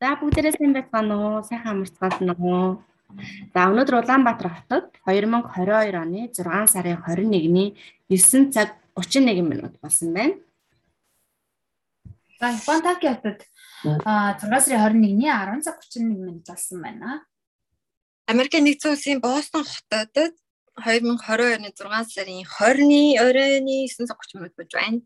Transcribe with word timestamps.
За 0.00 0.16
бүгдээрээ 0.18 0.54
сайн 0.58 0.72
байцгаана 0.74 1.14
уу? 1.14 1.42
Сайхан 1.46 1.78
амарцгаална 1.78 2.34
уу? 2.34 2.82
За 3.54 3.60
өнөөдөр 3.70 4.02
Улаанбаатар 4.02 4.50
хотод 4.50 4.84
2022 5.06 5.94
оны 6.02 6.26
6 6.34 6.66
сарын 6.74 6.98
21-ний 6.98 7.68
9 8.10 8.50
цаг 8.50 8.74
31 8.98 9.46
минут 9.46 9.78
болсон 9.80 10.10
байна. 10.14 10.34
За 12.40 12.50
Япон 12.50 12.82
Токио 12.82 13.14
хотод 13.14 13.46
а 14.04 14.34
6 14.42 14.66
сарын 14.66 14.98
21-ний 14.98 15.30
10 15.30 15.62
цаг 15.62 15.78
31 15.78 16.10
минут 16.10 16.42
болсон 16.42 16.82
байна. 16.82 17.22
Америкийн 18.26 18.66
нэгдсэн 18.66 18.98
улсын 18.98 19.22
Бостон 19.22 19.62
хотод 19.62 20.34
2022 20.74 21.54
оны 21.54 21.70
6 21.70 22.10
сарын 22.10 22.42
20-ны 22.42 23.02
оройны 23.22 23.86
9 23.86 24.10
цаг 24.10 24.18
30 24.18 24.42
минут 24.42 24.54
болж 24.58 24.72
байна. 24.74 24.98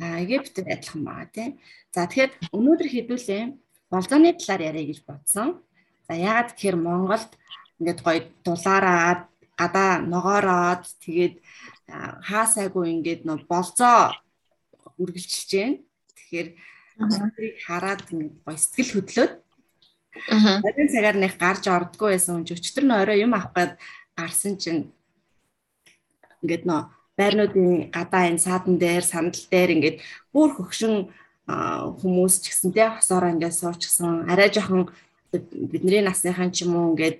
А 0.00 0.20
Египтэд 0.20 0.66
адилхан 0.66 1.02
байгаа 1.04 1.28
тийм. 1.32 1.50
За 1.94 2.06
тэгэхээр 2.06 2.32
өнөөдөр 2.52 2.88
хэдүүлээ 2.90 3.42
болзооны 3.90 4.34
талаар 4.36 4.62
яриа 4.70 4.84
гэж 4.88 4.98
бодсон. 5.06 5.62
За 6.06 6.12
яагаад 6.14 6.52
тэгэхээр 6.54 6.76
Монголд 6.76 7.30
ингээд 7.80 8.00
гоё 8.04 8.20
дулаараад 8.44 9.20
гадаа 9.58 9.90
ногоороод 10.02 10.84
тэгээд 11.04 11.34
хаасайгүй 12.28 12.86
ингээд 12.94 13.22
нөө 13.26 13.46
болзоо 13.50 14.14
үргэлжилж 14.98 15.50
байна. 15.54 15.76
Тэгэхээр 16.16 16.48
тэрийг 17.34 17.56
хараад 17.66 18.00
ингээд 18.10 18.36
гоё 18.44 18.58
сэтгэл 18.58 18.94
хөдлөөд 18.94 19.32
Аа. 20.26 20.60
Один 20.64 20.88
цагаар 20.88 21.16
нэг 21.16 21.38
гарч 21.38 21.68
ордгоо 21.70 22.10
байсан 22.10 22.42
хүн 22.42 22.58
өчтөр 22.58 22.84
нь 22.84 22.96
орой 22.96 23.22
юм 23.22 23.38
авах 23.38 23.54
гээд 23.54 23.72
гарсан 24.18 24.54
чинь 24.58 24.90
ингээд 26.42 26.66
нөө 26.66 26.90
байрнуудын 27.18 27.90
гадаа 27.90 28.30
энэ 28.30 28.44
саадан 28.46 28.78
дээр 28.78 29.04
сандал 29.04 29.44
дээр 29.50 29.70
ингээд 29.76 29.96
бүр 30.32 30.50
хөгшин 30.54 30.94
хүмүүс 31.48 32.34
ч 32.44 32.52
гэсэн 32.52 32.70
те 32.76 32.86
хосоороо 32.94 33.34
ингээд 33.34 33.58
суучихсан 33.58 34.28
арай 34.30 34.48
жоохон 34.54 34.92
бидний 35.32 36.04
насныхан 36.04 36.54
ч 36.54 36.62
юм 36.64 36.76
уу 36.78 36.92
ингээд 36.94 37.18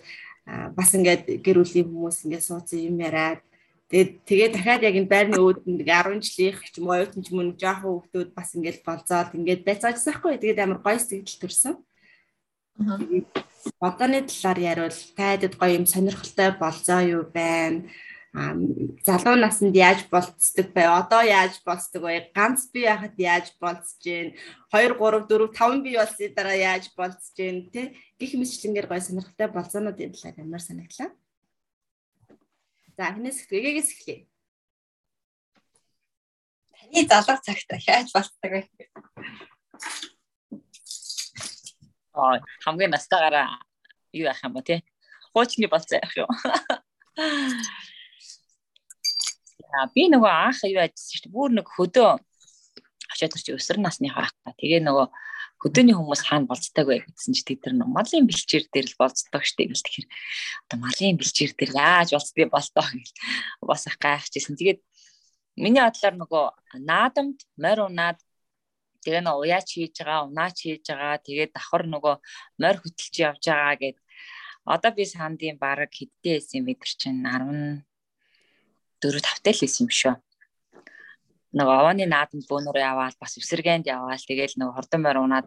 бас 0.77 0.95
ингээд 0.95 1.43
гэр 1.45 1.59
бүлийн 1.61 1.89
хүмүүс 1.89 2.25
ингээд 2.25 2.45
суудсан 2.45 2.81
юм 2.81 3.01
яриад. 3.01 3.41
Тэгээд 3.89 4.11
тэгээ 4.29 4.49
дахиад 4.53 4.83
яг 4.85 4.95
энэ 5.01 5.09
байрны 5.09 5.37
өөдөнд 5.41 5.81
10 5.81 6.21
жилийнх 6.21 6.61
ч 6.61 6.77
юм 6.77 6.93
уу 6.93 6.97
оюутан 6.97 7.25
ч 7.25 7.29
мөн 7.33 7.57
жоохон 7.57 8.05
хүмүүс 8.05 8.31
бас 8.37 8.53
ингээд 8.53 8.79
болзоод 8.85 9.33
ингээд 9.33 9.65
байцаажсан 9.65 10.15
хгүй 10.21 10.37
тэгээд 10.37 10.61
амар 10.61 10.81
гоё 10.85 11.01
сэтгэл 11.01 11.41
төрсөн. 11.41 11.75
Бодооны 13.81 14.29
талаар 14.29 14.59
яриул 14.61 14.99
тайдад 15.17 15.57
гоё 15.57 15.73
юм 15.73 15.87
сонирхолтой 15.89 16.53
болзоо 16.61 17.01
юу 17.01 17.25
байна 17.33 17.89
залуу 18.33 19.37
наснд 19.41 19.75
яаж 19.75 20.05
болцдог 20.13 20.73
бай? 20.75 20.85
Одоо 20.85 21.23
яаж 21.25 21.57
болцдог 21.65 22.03
бай? 22.03 22.31
Ганц 22.35 22.69
би 22.73 22.85
яхад 22.85 23.17
яаж 23.17 23.53
болцож 23.61 23.97
гин 24.05 24.37
2 24.73 24.93
3 25.01 25.25
4 25.29 25.49
5 25.49 25.83
би 25.83 25.97
болсны 25.97 26.29
дараа 26.37 26.55
яаж 26.55 26.93
болцож 26.97 27.33
гин 27.37 27.71
тэ 27.73 27.97
гих 28.21 28.37
мэтлэнгээр 28.37 28.87
гой 28.87 29.01
сонирхолтой 29.01 29.49
болцоонуудын 29.49 30.13
талаар 30.13 30.37
ямар 30.45 30.61
санагдлаа. 30.61 31.11
За 32.97 33.13
хинээс 33.17 33.49
эхлэегээс 33.49 33.91
эхлэе. 33.97 34.29
Таны 36.77 37.01
залуу 37.09 37.41
цагт 37.41 37.71
яаж 37.89 38.13
болцдог 38.13 38.53
вэ? 38.53 38.69
Аа 42.13 42.45
хамгийн 42.61 42.93
настаагаараа 42.93 43.57
юу 44.13 44.29
юм 44.29 44.53
бэ 44.53 44.63
те 44.69 44.75
хуучны 45.33 45.69
болцоо 45.69 45.97
яах 45.97 46.13
юм 46.17 46.29
би 49.95 50.09
нөгөө 50.09 50.33
анх 50.33 50.61
юу 50.65 50.81
ажилласан 50.81 51.13
шүү 51.13 51.23
дээ. 51.29 51.35
Бүр 51.35 51.51
нэг 51.57 51.69
хөдөө 51.69 52.11
очиод 53.13 53.33
төрч 53.33 53.49
өсөр 53.57 53.79
насны 53.81 54.09
хаахта. 54.13 54.53
Тэгээ 54.61 54.85
нөгөө 54.85 55.07
хөдөөний 55.59 55.97
хүмүүс 55.97 56.23
хаана 56.23 56.47
болцдог 56.47 56.87
вэ 56.87 57.03
гэсэн 57.03 57.35
чи 57.35 57.43
тэд 57.43 57.75
нар 57.75 57.91
малын 57.91 58.29
бэлчээр 58.31 58.71
дээр 58.71 58.87
л 58.95 59.01
болцдог 59.01 59.43
штеп 59.43 59.75
гэл 59.75 59.83
тэгэхээр 59.83 60.09
одоо 60.69 60.79
малын 60.79 61.19
бэлчээр 61.19 61.53
дээр 61.59 61.73
яаж 61.75 62.09
болцдгийг 62.15 62.51
болтоо 62.55 62.87
гэл 62.87 63.13
бас 63.67 63.83
их 63.91 63.97
гайхажсэн. 63.99 64.55
Тэгээд 64.55 64.81
миний 65.59 65.83
бодлоор 65.83 66.15
нөгөө 66.15 66.45
наадамд 66.87 67.39
морь 67.59 67.83
унаад 67.83 68.19
тэгээ 69.03 69.23
нөгөө 69.27 69.43
уяач 69.43 69.69
хийж 69.75 69.95
байгаа, 69.99 70.31
унаач 70.31 70.57
хийж 70.63 70.85
байгаа. 70.87 71.19
Тэгээд 71.27 71.51
давхар 71.59 71.85
нөгөө 71.91 72.15
морь 72.63 72.79
хөтөлж 72.79 73.15
явж 73.19 73.43
байгаа 73.51 73.77
гэд 73.83 73.99
одоо 74.63 74.91
би 74.95 75.05
сандын 75.09 75.59
баг 75.59 75.91
хэдтэй 75.91 76.39
байсан 76.39 76.63
мэдэр 76.63 76.91
чинь 77.01 77.25
10 77.25 77.88
4 79.03 79.23
5-тай 79.23 79.53
л 79.55 79.63
байсан 79.63 79.85
юм 79.87 79.93
шүү. 80.01 80.15
Нөгөө 81.59 81.75
овооны 81.81 82.05
наадам 82.07 82.41
бөөнөр 82.45 82.79
яваал 82.79 83.17
бас 83.17 83.39
эвсэргээнд 83.41 83.89
яваал 83.89 84.21
тэгэл 84.21 84.59
нөгөө 84.61 84.77
хордон 84.77 85.01
морь 85.03 85.21
унаад 85.23 85.47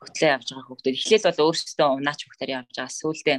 хөтлөө 0.00 0.30
явж 0.36 0.48
байгаа 0.50 0.66
хүүхдүүд 0.68 0.96
эхлээл 0.98 1.26
бол 1.28 1.44
өөрсдөө 1.44 1.88
унаач 1.98 2.20
хүүхдээр 2.24 2.54
явж 2.58 2.70
байгаа 2.72 2.98
сүулдэ 2.98 3.34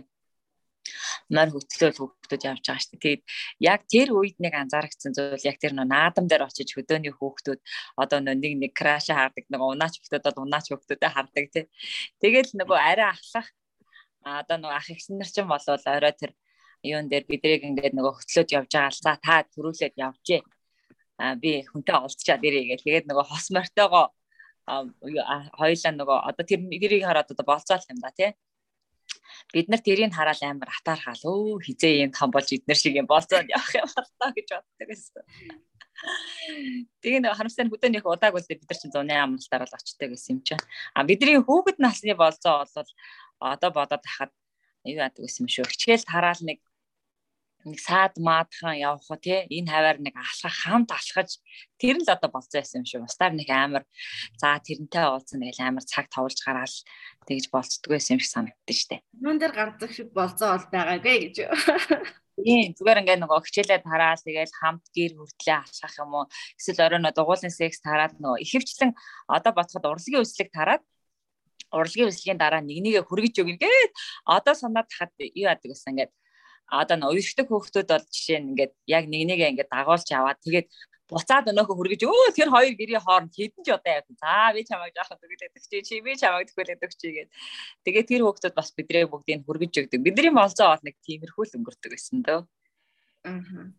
морь 1.33 1.51
хөтлөөл 1.53 1.97
хүүхдүүд 1.97 2.43
явж 2.45 2.63
байгаа 2.65 2.81
шүү 2.83 2.93
дээ. 2.93 3.01
Тэгээд 3.01 3.23
яг 3.71 3.81
тэр 3.89 4.09
үед 4.13 4.37
нэг 4.43 4.53
анзаарчихсан 4.53 5.11
зүйл 5.17 5.49
яг 5.49 5.57
тэр 5.57 5.73
нөө 5.73 5.87
наадам 5.89 6.25
дээр 6.29 6.45
очиж 6.45 6.69
хөдөөний 6.73 7.13
хүүхдүүд 7.15 7.59
одоо 7.97 8.19
нөө 8.21 8.35
нэг 8.37 8.53
нэг 8.61 8.71
краш 8.77 9.09
хаардаг 9.09 9.45
нөгөө 9.49 9.69
унаач 9.73 9.93
хүүхдүүд 9.97 10.25
бол 10.25 10.43
унаач 10.45 10.65
хүүхдүүдэд 10.69 11.13
хардаг 11.15 11.45
тий. 11.53 11.65
Тэгэл 12.21 12.51
нөгөө 12.59 12.77
арай 12.77 13.09
ахлах 13.09 13.47
одоо 14.21 14.57
нөгөө 14.61 14.77
ах 14.77 14.89
ихсэн 14.93 15.17
нар 15.17 15.29
ч 15.29 15.35
юм 15.41 15.49
болвол 15.49 15.85
орой 15.89 16.13
тэр 16.13 16.31
юун 16.85 17.09
дээр 17.09 17.25
бидрийг 17.29 17.63
ингээд 17.65 17.97
нөгөө 17.97 18.13
хөтлөөд 18.15 18.49
явж 18.57 18.71
байгаа 18.71 18.93
л 18.93 19.01
за 19.01 19.13
та 19.25 19.35
төрүүлээд 19.53 19.95
явжээ. 19.97 20.41
А 21.17 21.35
би 21.35 21.63
хүнтэй 21.63 21.95
уулзчаад 21.95 22.43
ирээ 22.43 22.63
гэх. 22.75 22.85
Тэгээд 22.85 23.09
нөгөө 23.09 23.25
хос 23.25 23.47
мортойгоо 23.55 24.05
хоёлаа 24.65 25.93
нөгөө 25.93 26.17
одоо 26.29 26.45
тэр 26.45 26.61
тэрийг 26.65 27.05
хараад 27.05 27.31
одоо 27.31 27.45
болцоол 27.45 27.85
юм 27.89 27.99
да 28.01 28.11
тий. 28.11 28.33
Бид 29.53 29.69
нар 29.69 29.81
тэрийг 29.85 30.11
хараад 30.13 30.41
амар 30.41 30.69
атаархаал 30.73 31.23
өө 31.23 31.61
хизээ 31.65 32.09
юм 32.09 32.11
том 32.11 32.33
болж 32.33 32.49
эднэр 32.49 32.77
шиг 32.77 32.97
юм 32.97 33.05
болцоод 33.05 33.45
явах 33.45 33.73
юм 33.77 33.89
болтоо 33.93 34.29
гэж 34.33 34.47
боддог 34.57 34.87
гэсэн. 34.89 35.23
Тэгээ 36.99 37.21
нэг 37.21 37.37
харамстай 37.37 37.69
хөдөөний 37.69 38.01
их 38.01 38.09
удааг 38.09 38.33
бол 38.33 38.49
бид 38.49 38.65
нар 38.65 38.77
чинь 38.81 38.91
зуны 38.91 39.13
амралтаар 39.15 39.63
л 39.69 39.77
очтой 39.77 40.07
гэсэн 40.11 40.31
юм 40.35 40.41
чинь. 40.43 40.63
А 40.97 41.05
бидний 41.05 41.39
хүүхэд 41.39 41.77
насны 41.79 42.17
болцоо 42.17 42.65
бол 42.65 42.89
одоо 43.39 43.69
бодоод 43.71 44.03
хахад 44.03 44.33
юу 44.83 44.99
яадаг 44.99 45.21
гэсэн 45.23 45.45
юм 45.45 45.51
шүү. 45.53 45.69
Хичээл 45.71 46.09
тараал 46.09 46.41
нэг 46.41 46.59
нэг 47.65 47.79
саад 47.81 48.13
маадхан 48.21 48.77
явах 48.77 49.09
уу 49.09 49.17
тий 49.17 49.49
энэ 49.49 49.71
хаваар 49.73 49.97
нэг 49.97 50.13
алхах 50.13 50.55
хамт 50.63 50.89
алхаж 50.93 51.41
тэр 51.81 51.97
л 51.97 52.07
одоо 52.07 52.29
болцсон 52.29 52.61
байсан 52.61 52.79
юм 52.81 52.85
шүү. 52.85 53.05
Устаар 53.09 53.33
нэг 53.33 53.49
амар 53.49 53.83
за 54.37 54.61
тэрнтэй 54.61 55.05
уулзсан 55.09 55.41
нэг 55.41 55.57
амар 55.57 55.83
цаг 55.83 56.05
товолж 56.13 56.37
гараал 56.45 56.77
тэгж 57.25 57.49
болцдог 57.49 57.89
байсан 57.89 58.15
юм 58.15 58.21
шиг 58.21 58.31
санагддаг 58.31 58.77
штэ. 58.77 59.01
Юун 59.17 59.41
дээр 59.41 59.53
гардаг 59.57 59.89
шиг 59.89 60.13
болцоо 60.13 60.53
бол 60.53 60.67
байгаагүй 60.69 61.15
гэж. 61.33 61.35
Тийм 62.35 62.75
зүгээр 62.75 63.01
ингээ 63.01 63.17
нөгөө 63.23 63.39
хичээлээ 63.47 63.79
тараал 63.87 64.19
тэгэл 64.19 64.59
хамт 64.59 64.85
гэр 64.91 65.15
хүртлээ 65.15 65.55
алхах 65.55 65.95
юм 66.03 66.11
уу 66.19 66.25
эсвэл 66.59 66.83
оройно 66.83 67.15
дугуулын 67.15 67.49
секс 67.49 67.79
тараад 67.79 68.19
нөгөө 68.19 68.43
ихэвчлэн 68.43 68.91
одоо 69.31 69.51
бодоход 69.55 69.87
урлагийн 69.87 70.19
үслэг 70.19 70.51
тараад 70.51 70.83
урлагийн 71.71 72.11
үслэгийн 72.11 72.39
дараа 72.39 72.59
нэг 72.59 72.83
нэгэ 72.83 73.01
хүргэж 73.07 73.35
өгнө 73.39 73.59
гээд 73.63 73.91
одоо 74.27 74.53
санаад 74.53 74.91
хахад 74.91 75.15
юу 75.19 75.47
яадаг 75.47 75.69
гэсэн 75.71 75.91
ингээд 75.95 76.11
одоо 76.69 76.95
н 76.97 77.07
уйшдаг 77.09 77.47
хөөхтүүд 77.49 77.89
бол 77.89 78.05
жишээ 78.09 78.39
нь 78.41 78.49
ингээд 78.53 78.73
яг 78.87 79.03
нэг 79.09 79.21
нэгэ 79.29 79.45
ингээд 79.51 79.73
дагуулж 79.73 80.07
аваад 80.11 80.39
тэгээд 80.41 80.67
буцаад 81.09 81.49
өнөөхө 81.53 81.77
хүргэж 81.77 82.01
өө 82.09 82.33
тэр 82.33 82.49
хоёр 82.49 82.73
гэрийн 82.73 83.05
хооронд 83.05 83.33
хідэн 83.37 83.61
ч 83.61 83.69
одоо 83.69 83.93
яг 83.93 84.05
за 84.09 84.49
би 84.57 84.65
чамайг 84.65 84.93
жаахан 84.97 85.21
төгөлөдөг 85.21 85.61
чи 85.69 85.77
чи 85.85 86.01
би 86.01 86.17
чамайг 86.17 86.49
төгөлөдөг 86.49 86.91
чи 86.97 87.07
гээд 87.13 87.29
тэгээд 87.85 88.09
тэр 88.09 88.21
хөөхтүүд 88.25 88.53
бас 88.57 88.73
бидрээ 88.73 89.05
бүгдийг 89.05 89.45
хүргэж 89.45 89.73
өгдөг. 89.85 90.01
Бидний 90.01 90.33
болцоо 90.33 90.73
бол 90.73 90.81
нэг 90.81 90.97
тиймэрхүү 91.05 91.43
л 91.45 91.55
өнгөрдөг 91.61 91.91
гэсэн 91.93 92.25
дөө. 92.25 92.41
Аа 93.29 93.69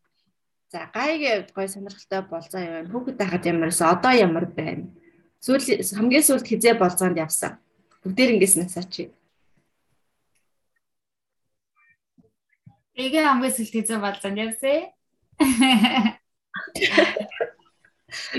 за 0.70 0.90
гайг 0.94 1.50
гой 1.50 1.66
сонирхолтой 1.66 2.22
болцоо 2.30 2.60
яваа 2.62 2.86
хүүхэд 2.86 3.16
байхад 3.18 3.46
ямарс 3.46 3.82
одоо 3.82 4.12
ямар 4.14 4.46
байна? 4.46 4.86
Сүүл 5.42 5.62
хамгийн 5.98 6.22
сүүлд 6.26 6.46
хизээ 6.46 6.74
болцоонд 6.78 7.18
явсан. 7.18 7.58
Бүгдээр 8.02 8.38
ингээс 8.38 8.54
насаач 8.58 9.10
Тэгээ 12.96 13.28
хамгийн 13.28 13.52
сүүлд 13.52 13.74
хэзээ 13.76 14.00
болзон 14.00 14.40
явсэ. 14.40 14.72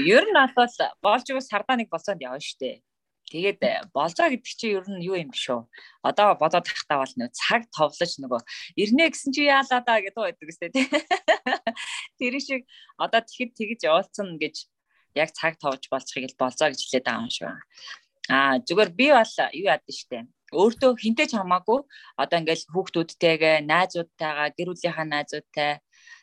Ер 0.02 0.24
нь 0.26 0.34
бол 0.34 0.74
болж 1.06 1.26
байгаа 1.30 1.46
сардаа 1.46 1.78
нэг 1.78 1.94
болцоонд 1.94 2.26
явна 2.26 2.42
штэ. 2.42 2.82
Тэгээд 3.30 3.62
э, 3.62 3.86
болзоо 3.94 4.34
гэдэг 4.34 4.50
чинь 4.50 4.82
ер 4.82 4.86
нь 4.90 5.06
юу 5.06 5.14
юм 5.14 5.30
шүү. 5.30 5.70
Одоо 6.02 6.34
бодоод 6.42 6.66
тахтаа 6.66 7.06
бол 7.06 7.14
нөө 7.22 7.30
цаг 7.38 7.70
товлож 7.70 8.18
нөгөө 8.18 8.42
ирнэ 8.82 9.14
гэсэн 9.14 9.30
чи 9.30 9.46
яалаа 9.46 9.86
да 9.86 10.02
гэдэг 10.02 10.26
байдаг 10.26 10.50
үстэй 10.50 10.74
тий. 10.74 10.90
Тэр 12.18 12.34
шиг 12.42 12.66
одоо 12.98 13.22
тэгэхэд 13.22 13.54
тэгж 13.54 13.82
явуулсан 13.86 14.42
гэж 14.42 14.66
яг 15.22 15.30
цаг 15.38 15.62
товж 15.62 15.86
болцохыг 15.86 16.34
л 16.34 16.40
болзоо 16.42 16.74
гэж 16.74 16.82
хэлээд 16.82 17.06
байгаа 17.06 17.22
юм 17.22 17.30
шүү. 17.30 17.54
Аа 18.34 18.58
зүгээр 18.66 18.90
би 18.96 19.14
бол 19.14 19.34
юу 19.54 19.70
яад 19.70 19.86
штэ 19.86 20.26
өөртөө 20.54 20.92
хинтээ 21.04 21.28
ч 21.28 21.34
хамаагүй 21.36 21.80
одоо 22.22 22.38
ингээл 22.40 22.70
хүүхдүүдтэйгээ 22.72 23.56
найзуудтайгаа 23.72 24.50
гэр 24.58 24.70
бүлийнхаа 24.72 25.08
найзуудтай 25.08 25.72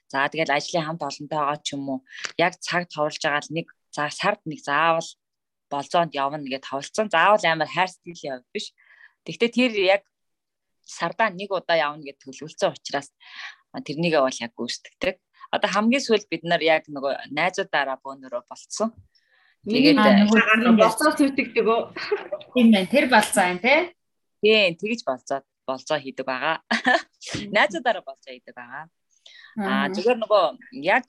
за 0.08 0.28
тэгэл 0.32 0.56
ажлын 0.56 0.86
хамт 0.86 1.02
олонтойгоо 1.08 1.56
ч 1.64 1.68
юм 1.76 1.84
уу 1.92 1.98
яг 2.40 2.52
цаг 2.60 2.88
товолж 2.88 3.20
байгаа 3.20 3.42
л 3.44 3.54
нэг 3.56 3.66
за 3.94 4.08
сард 4.08 4.40
нэг 4.48 4.60
заавал 4.64 5.08
болзоонд 5.74 6.12
явна 6.14 6.38
гэд 6.42 6.64
тавалцсан. 6.68 7.08
Заавал 7.10 7.44
амар 7.44 7.70
хайр 7.70 7.90
сэтгэлийн 7.90 8.34
явд 8.38 8.46
биш. 8.54 8.66
Тэгвэл 9.24 9.56
тэр 9.56 9.72
яг 9.96 10.02
сардаа 10.84 11.28
нэг 11.30 11.50
удаа 11.50 11.76
явна 11.76 12.04
гэд 12.04 12.18
төлөвлөсөн 12.22 12.74
учраас 12.74 13.08
тэрнийгээ 13.74 14.22
бол 14.22 14.42
яг 14.44 14.52
гүйцэтгэдэг. 14.54 15.14
Одоо 15.54 15.68
хамгийн 15.70 16.04
сүүлд 16.04 16.26
бид 16.30 16.42
нар 16.44 16.62
яг 16.62 16.86
нөгөө 16.90 17.32
найзуудаараа 17.32 17.98
бөөнөрөө 18.04 18.42
болцсон. 18.46 18.90
Тэгээд 19.64 19.96
болцоо 20.76 21.10
зүтгэдэг 21.16 21.64
өө. 21.64 21.80
Тийм 22.52 22.68
байна. 22.74 22.92
Тэр 22.92 23.06
болцоо 23.08 23.44
юм 23.48 23.58
те. 23.64 23.96
Тийм, 24.44 24.76
тэгж 24.76 25.00
болцоо 25.08 25.40
болцоо 25.64 25.98
хийдэг 25.98 26.26
байгаа. 26.28 26.60
Найзуудаараа 27.48 28.04
болцоо 28.04 28.32
хийдэг 28.32 28.52
байгаа. 28.52 28.84
Аа 29.56 29.88
зүгээр 29.88 30.18
нөгөө 30.20 30.44
яг 30.84 31.08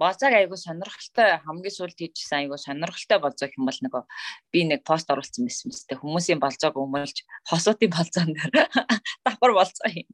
болцоог 0.00 0.32
айгу 0.32 0.56
сонирхолтой 0.56 1.42
хамгийн 1.44 1.76
сүүлд 1.76 1.98
хийжсэн 2.00 2.48
айгу 2.48 2.56
сонирхолтой 2.56 3.18
болцоо 3.20 3.46
гэх 3.48 3.58
юм 3.60 3.68
бол 3.68 3.80
нөгөө 3.84 4.02
би 4.48 4.60
нэг 4.64 4.80
пост 4.88 5.10
оруулсан 5.12 5.44
байсан 5.44 5.68
мэт 5.68 6.00
хүмүүсийн 6.00 6.40
болцоог 6.40 6.74
өмөлж 6.80 7.16
хосуудын 7.50 7.92
болцоон 7.92 8.32
дээр 8.32 8.52
давхар 9.26 9.52
болцоо 9.52 9.88
юм. 9.92 10.08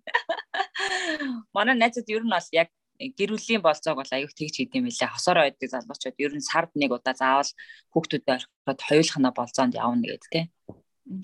Манай 1.54 1.78
найзууд 1.78 2.10
ер 2.10 2.24
нь 2.26 2.34
бол 2.34 2.48
яг 2.50 2.68
гэр 2.98 3.30
бүлийн 3.38 3.62
болцоог 3.62 4.02
бол 4.02 4.10
аюух 4.10 4.34
тэгж 4.34 4.54
хийдэм 4.58 4.90
билээ. 4.90 5.14
Хосоор 5.14 5.46
байдаг 5.46 5.70
залуучууд 5.70 6.18
ер 6.18 6.34
нь 6.34 6.42
сард 6.42 6.74
нэг 6.74 6.90
удаа 6.90 7.14
заавал 7.14 7.50
хүүхдүүдэд 7.94 8.34
орхиод 8.34 8.80
хоёулахна 8.82 9.30
болцоонд 9.30 9.78
явна 9.78 10.02
гэдэг 10.02 10.30
тийм. 10.32 10.46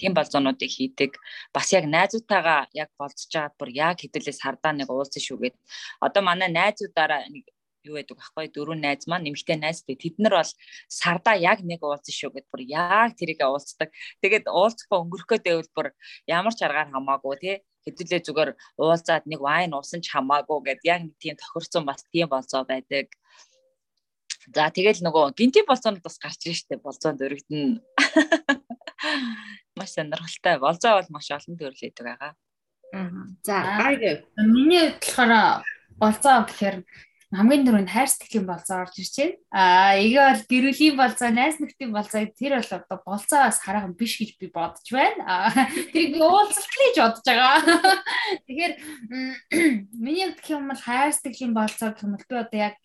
Тийм 0.01 0.13
болзоонуудыг 0.17 0.71
хийдэг. 0.71 1.13
Бас 1.53 1.73
яг 1.77 1.85
найзуудтайгаа 1.85 2.73
яг 2.73 2.91
болцож 2.99 3.29
байгаад 3.33 3.59
бүр 3.61 3.71
яг 3.71 3.97
хэдүүлээс 4.01 4.41
хардаа 4.43 4.73
нэг 4.73 4.89
уулзсан 4.89 5.23
шүүгээд 5.27 5.57
одоо 6.07 6.23
манай 6.25 6.49
найзуудаараа 6.49 7.29
нэг 7.29 7.45
юу 7.85 8.01
байдаг 8.01 8.17
байхгүй 8.17 8.49
дөрөв 8.49 8.81
найз 8.81 9.05
маань 9.05 9.25
нэмэгтэй 9.29 9.59
найзтай 9.61 9.97
тэд 10.01 10.17
нар 10.25 10.35
бол 10.41 10.53
сарда 10.89 11.33
яг 11.37 11.61
нэг 11.61 11.81
уулзсан 11.85 12.15
шүү 12.17 12.31
гэд 12.33 12.47
бүр 12.49 12.63
яг 12.65 13.11
тэрийг 13.21 13.41
уулздаг. 13.45 13.93
Тэгээд 14.25 14.49
уулзахгүй 14.49 14.99
өнгөрөхөө 15.05 15.39
дэвэл 15.45 15.71
бүр 15.77 15.87
ямар 16.25 16.55
ч 16.57 16.61
аргаар 16.65 16.89
хамаагүй 16.97 17.37
тий 17.45 17.57
хэдүүлээ 17.85 18.21
зүгээр 18.25 18.51
уулзаад 18.81 19.25
нэг 19.29 19.41
вайн 19.45 19.77
уусан 19.77 20.01
ч 20.01 20.09
хамаагүй 20.17 20.59
гэд 20.65 20.81
яг 20.89 21.01
тийм 21.21 21.37
тохирцсон 21.37 21.85
бас 21.85 22.01
тийм 22.09 22.29
болцоо 22.33 22.65
байдаг. 22.65 23.13
За 24.53 24.69
тэгэл 24.73 25.05
нөгөө 25.05 25.37
гинти 25.37 25.61
болцоонод 25.69 26.05
бас 26.05 26.17
гарч 26.21 26.41
ирж 26.49 26.65
штэ 26.65 26.81
болцоонд 26.81 27.21
өргөдөн. 27.25 27.81
Маш 29.77 29.91
сонирхолтой. 29.95 30.59
Болцоо 30.63 30.93
бол 30.99 31.11
маш 31.11 31.31
олон 31.35 31.59
төрөл 31.59 31.87
өгдөг 31.89 32.07
байгаа. 32.07 32.33
За. 33.43 33.59
Миний 34.39 34.95
болохоор 34.95 35.65
болцоо 35.99 36.47
гэхээр 36.47 36.77
хамгийн 37.35 37.67
түрүүнд 37.67 37.91
хайр 37.91 38.07
сэтгэлийн 38.07 38.47
болцоо 38.47 38.87
орж 38.87 38.95
ирж 39.03 39.15
байна. 39.19 39.35
Аа 39.51 39.99
эгээ 39.99 40.23
бол 40.31 40.43
гэрүүлийн 40.47 40.95
болцоо, 40.95 41.29
найз 41.35 41.59
нөхдийн 41.59 41.91
болцоо 41.91 42.23
тэр 42.31 42.53
бол 42.63 42.71
одоо 42.79 42.99
болцоос 43.03 43.59
хараахан 43.59 43.99
биш 43.99 44.15
гэж 44.23 44.31
би 44.39 44.47
бодож 44.55 44.87
байна. 44.95 45.23
Аа 45.27 45.67
тэрийг 45.91 46.15
би 46.15 46.21
уулзалт 46.23 46.71
гэж 46.71 46.97
бодож 47.03 47.27
байгаа. 47.27 47.59
Тэгэхээр 48.47 48.75
миний 50.05 50.31
гэх 50.31 50.55
юм 50.55 50.71
бол 50.71 50.79
хайр 50.79 51.11
сэтгэлийн 51.11 51.55
болцоо 51.59 51.91
гэх 51.91 52.07
юм 52.07 52.15
бол 52.15 52.27
би 52.31 52.37
одоо 52.39 52.59
яг 52.63 52.79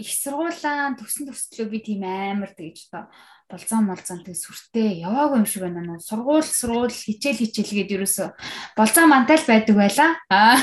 их 0.00 0.08
сургуулаа 0.08 0.96
төсөн 0.96 1.28
төслөө 1.28 1.68
би 1.68 1.78
тийм 1.84 2.08
амар 2.08 2.56
тэгж 2.56 2.88
одоо 2.88 3.12
болцоо 3.50 3.82
молцоон 3.82 4.22
тэг 4.22 4.38
сүртэй 4.38 5.02
яваагүй 5.02 5.42
юм 5.42 5.46
шиг 5.46 5.66
байна 5.66 5.82
нөө. 5.82 5.98
Сургууль 5.98 6.46
сургууль 6.46 6.94
хичээл 6.94 7.42
хичээлгээд 7.42 7.94
ерөөсө 7.98 8.30
болцоо 8.78 9.04
мантал 9.10 9.42
байдаг 9.42 9.74
байла. 9.74 10.06
Аа. 10.30 10.54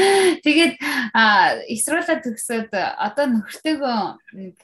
Тэгээд 0.46 0.78
эсрүүлээ 1.74 2.18
төгсөөд 2.22 2.70
одоо 2.72 3.26
нөхөртэйгөө 3.34 3.98
нэг 4.38 4.54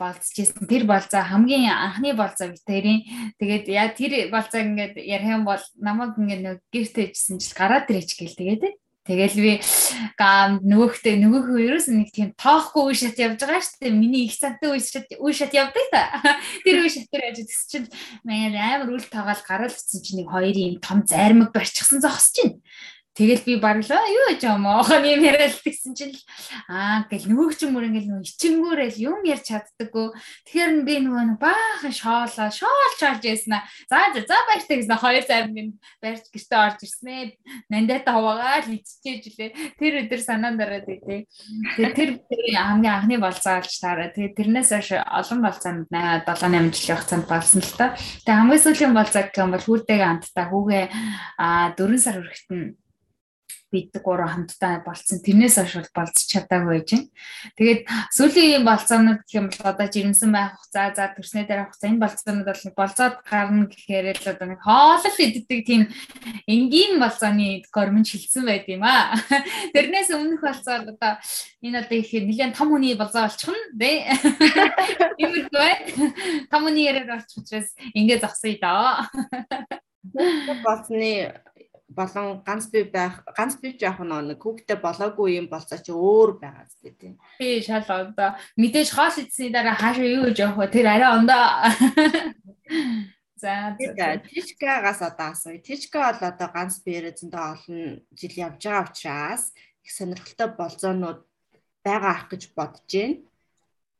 болцчихсэн. 0.00 0.64
Тэр 0.68 0.84
болцоо 0.88 1.22
хамгийн 1.24 1.68
анхны 1.72 2.16
болцоо 2.16 2.52
битэрийн 2.52 3.04
тэгээд 3.40 3.64
яа 3.68 3.88
тэр 3.92 4.32
болцоо 4.32 4.60
ингээд 4.60 4.96
ярих 5.00 5.28
юм 5.40 5.44
бол 5.44 5.62
намайг 5.76 6.16
ингээд 6.16 6.42
нэг 6.44 6.58
гэртээжсэн 6.72 7.40
чил 7.40 7.56
гараад 7.56 7.88
ирээч 7.88 8.16
гээл 8.16 8.36
тэгээд 8.36 8.62
Тэгэл 9.06 9.38
би 9.38 9.52
нөгөөхтэй 10.18 11.14
нөгөөх 11.22 11.46
ерөөс 11.54 11.86
нэг 11.94 12.10
тийм 12.10 12.34
тоохгүй 12.34 12.90
үе 12.90 12.94
шат 12.98 13.18
явж 13.22 13.38
байгаа 13.38 13.62
шүү 13.62 13.78
дээ. 13.86 13.94
Миний 13.94 14.26
их 14.26 14.34
цантай 14.34 14.74
үе 14.74 14.82
шат 14.82 15.06
үе 15.14 15.30
шат 15.30 15.54
явдаг 15.54 15.86
та. 15.94 16.02
Тэр 16.66 16.82
үе 16.82 16.90
шат 16.90 17.06
дээр 17.14 17.30
ажиж 17.30 17.54
чинь 17.70 17.86
маяг 18.26 18.58
амар 18.58 18.90
үл 18.90 19.06
тагаал 19.06 19.38
гараал 19.46 19.70
утсан 19.70 20.02
чинь 20.02 20.26
нэг 20.26 20.28
хоёрын 20.34 20.74
юм 20.74 20.82
том 20.82 21.06
зармаг 21.06 21.54
барьчихсан 21.54 22.02
зогсож 22.02 22.34
чинь. 22.34 22.58
Тэгэл 23.16 23.48
би 23.48 23.54
баг 23.56 23.80
л 23.80 23.88
юу 23.88 24.28
яж 24.28 24.44
юм 24.44 24.68
оохон 24.68 25.00
юм 25.08 25.24
яриад 25.24 25.56
тэгсэн 25.64 25.96
чинь 25.96 26.12
л 26.12 26.20
аа 26.68 27.08
гэл 27.08 27.32
нөгөө 27.32 27.48
ч 27.56 27.64
юм 27.64 27.80
уу 27.80 27.88
ингээл 27.88 28.12
нөгөө 28.12 28.28
ичингүүрэл 28.28 28.98
юм 29.00 29.24
ярьж 29.24 29.56
чаддаггүй. 29.56 30.12
Тэгэхээр 30.44 30.84
би 30.84 30.94
нөгөө 31.00 31.40
баахан 31.40 31.94
шоолоо 31.96 32.52
шоолч 32.52 33.00
орж 33.00 33.24
ирсэн 33.24 33.56
аа. 33.56 33.64
За 33.88 34.12
за 34.12 34.36
баяртай 34.44 34.76
гэсэн 34.84 35.00
хоёр 35.00 35.24
зарим 35.24 35.80
барьж 36.04 36.28
гэртээ 36.28 36.60
орж 36.60 36.78
ирсэн 36.84 37.08
ээ. 37.08 37.24
Нандата 37.72 38.12
хуваагаа 38.12 38.68
л 38.68 38.76
иччихэж 38.84 39.24
лээ. 39.40 39.50
Тэр 39.80 39.92
өдөр 40.04 40.20
санаанд 40.20 40.60
дараад 40.60 40.84
идэв. 40.84 41.24
Тэр 41.96 42.20
тэр 42.20 42.40
хамгийн 42.52 43.00
анхны 43.00 43.16
болцоолж 43.16 43.72
таараа. 43.80 44.12
Тэгээ 44.12 44.36
тэрнээс 44.36 44.76
хойш 44.76 44.92
олон 44.92 45.40
болцоонд 45.40 45.88
8 45.88 46.28
7 46.28 46.52
8 46.52 46.68
жилийн 46.68 47.00
хугацаанд 47.00 47.24
болсон 47.24 47.64
л 47.64 47.76
та. 47.80 47.96
Тэгээ 48.28 48.38
хамгийн 48.44 48.60
сүүлийн 48.60 48.92
болцоо 48.92 49.24
гэх 49.24 49.40
юм 49.40 49.56
бол 49.56 49.64
хүүтэйгээ 49.64 50.04
хамтдаа 50.04 50.46
хүүгээ 50.52 50.84
аа 51.40 51.72
4 51.72 51.96
сар 51.96 52.20
хүрэхтэн 52.20 52.76
бид 53.76 53.92
гурав 54.00 54.32
хамтдаа 54.32 54.80
болцсон. 54.80 55.20
Тэрнээс 55.20 55.60
хойш 55.60 55.74
бол 55.76 55.92
болцож 56.00 56.24
чадаагүй 56.32 56.80
байж 56.80 56.88
байна. 56.96 57.12
Тэгээд 57.60 57.80
сүүлийн 58.16 58.64
болцоонууд 58.64 59.20
гэх 59.28 59.36
юм 59.36 59.46
бол 59.52 59.68
одоо 59.68 59.86
жирэмсэн 59.92 60.30
байх 60.32 60.56
хугацаа, 60.56 60.96
за 60.96 61.12
төрснөө 61.12 61.44
дээр 61.44 61.62
хугацаа 61.68 61.88
энэ 61.92 62.00
болцоонууд 62.00 62.48
бол 62.48 62.80
болцоод 62.80 63.16
гарна 63.28 63.68
гэхээр 63.68 64.06
л 64.16 64.30
одоо 64.32 64.46
нэг 64.48 64.60
хоолол 64.64 65.18
иддэг 65.20 65.60
тийм 65.68 65.82
энгийн 66.48 66.96
болцооны 66.96 67.60
гормон 67.68 68.08
шилжсэн 68.08 68.48
байд 68.48 68.64
юм 68.72 68.88
аа. 68.88 69.12
Тэрнээс 69.76 70.08
өмнөх 70.16 70.40
болцоо 70.40 70.80
одоо 70.80 71.20
энэ 71.60 71.84
одоо 71.84 71.96
их 72.00 72.10
нэлээд 72.16 72.56
том 72.56 72.72
хүний 72.72 72.96
болцоо 72.96 73.28
болчихно 73.28 73.60
дээ. 73.76 74.08
Иймэрхүү 75.20 75.52
бай. 75.52 75.74
Том 76.48 76.64
хүний 76.64 76.88
яриад 76.88 77.12
орчих 77.12 77.44
учраас 77.44 77.68
ингэ 77.92 78.24
зогсъё 78.24 78.56
доо. 78.56 79.04
Болцны 80.64 81.34
болон 81.96 82.42
ганц 82.46 82.68
бий 82.68 82.84
байх 82.84 83.24
ганц 83.36 83.56
бий 83.60 83.72
яг 83.80 83.98
нэг 84.04 84.38
хүүхдээ 84.38 84.78
болоогүй 84.84 85.40
юм 85.40 85.48
болцоо 85.48 85.78
чи 85.80 85.92
өөр 85.92 86.36
байгаа 86.38 86.68
зү 86.68 86.92
тийм. 87.00 87.14
Тий 87.40 87.64
шал 87.64 87.88
одоо 87.88 88.36
мэдээж 88.60 88.88
хоол 88.92 89.16
идсний 89.16 89.50
дараа 89.50 89.74
хаашаа 89.74 90.04
юу 90.04 90.28
гэж 90.28 90.36
явах 90.44 90.60
вэ? 90.60 90.74
Тэр 90.76 90.86
арай 90.92 91.10
ондоо. 91.16 91.46
За 93.36 93.76
Тичкагаас 93.76 95.00
одоо 95.02 95.32
асууя. 95.32 95.60
Тичка 95.60 96.12
бол 96.12 96.22
одоо 96.28 96.48
ганц 96.52 96.80
биеэр 96.84 97.16
зөндөө 97.16 97.44
олон 97.52 97.80
жил 98.16 98.34
явж 98.36 98.60
байгаа 98.64 98.88
учраас 98.88 99.52
их 99.84 99.92
сонирхолтой 99.92 100.48
болзоонууд 100.56 101.20
байгаа 101.84 102.12
ах 102.16 102.24
гэж 102.32 102.42
бодож 102.56 102.92
байна. 102.92 103.20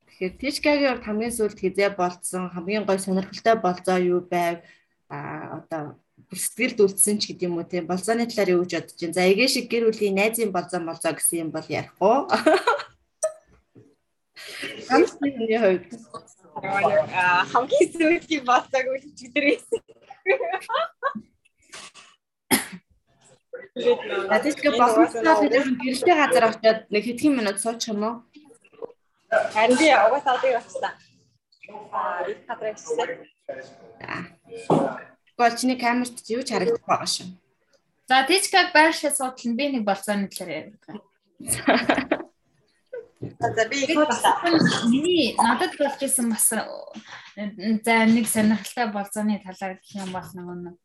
Тэгэхээр 0.07 0.33
Тичкагийн 0.41 0.89
хувьд 0.89 1.05
хамгийн 1.05 1.35
сүүлд 1.37 1.59
хизээ 1.61 1.89
болцсон 1.93 2.49
хамгийн 2.49 2.85
гой 2.89 2.97
сонирхолтой 2.97 3.55
болзоо 3.61 3.97
юу 4.01 4.21
байв? 4.25 4.65
А 5.09 5.61
одоо 5.61 6.01
сэтгэлд 6.35 6.83
үлдсэн 6.83 7.17
ч 7.23 7.31
гэдэм 7.31 7.55
үү 7.55 7.65
те 7.71 7.79
болзооны 7.81 8.27
талаар 8.27 8.59
юу 8.59 8.63
гэж 8.67 8.73
бодож 8.83 8.99
байна. 8.99 9.15
За 9.15 9.23
эгэ 9.31 9.47
шиг 9.47 9.71
гэр 9.71 9.87
бүлийн 9.87 10.19
найзын 10.19 10.51
болзоо 10.51 10.83
болзоо 10.83 11.15
гэсэн 11.15 11.47
юм 11.47 11.55
бол 11.55 11.63
ярих 11.71 11.95
уу? 12.03 12.27
Хамсны 14.89 15.27
хувьд 15.31 15.87
хамгийн 17.51 17.87
сүүлийн 17.93 18.43
байсан. 18.43 19.81
Ятичка 24.35 24.69
болсоноо 24.75 25.35
бид 25.41 25.53
гэрэлтэй 25.79 26.15
газар 26.17 26.43
очиод 26.49 26.79
нэг 26.89 27.03
хэдхэн 27.05 27.33
минут 27.37 27.57
суучих 27.61 27.93
юм 27.93 28.03
уу? 28.03 28.15
Харин 29.53 29.77
би 29.77 29.87
угаасаа 29.93 30.33
одоо 30.37 30.49
явчихсан. 30.59 30.93
Аа, 31.91 32.25
их 32.27 32.39
газар 32.47 32.67
очисон. 32.73 33.07
Гол 35.37 35.53
чиний 35.53 35.77
камерт 35.77 36.25
юу 36.33 36.41
ч 36.41 36.49
харагдах 36.53 36.81
байгаа 36.81 37.05
шүү. 37.05 37.29
За 38.09 38.25
Тичкаг 38.25 38.73
байршаа 38.73 39.11
судлан 39.13 39.53
би 39.53 39.65
нэг 39.69 39.83
болцооны 39.85 40.27
талаар 40.33 40.49
яриад 40.49 40.77
байгаа. 40.81 42.17
За 43.21 43.63
би 43.69 43.85
миний 44.89 45.35
надад 45.37 45.77
болж 45.77 46.01
исэн 46.01 46.33
бас 46.33 46.49
за 46.49 47.95
нэг 48.09 48.25
сонирхолтой 48.25 48.87
болцооны 48.89 49.37
талаар 49.45 49.77
гэх 49.77 49.93
юм 50.01 50.09
бол 50.09 50.29
нэг 50.33 50.77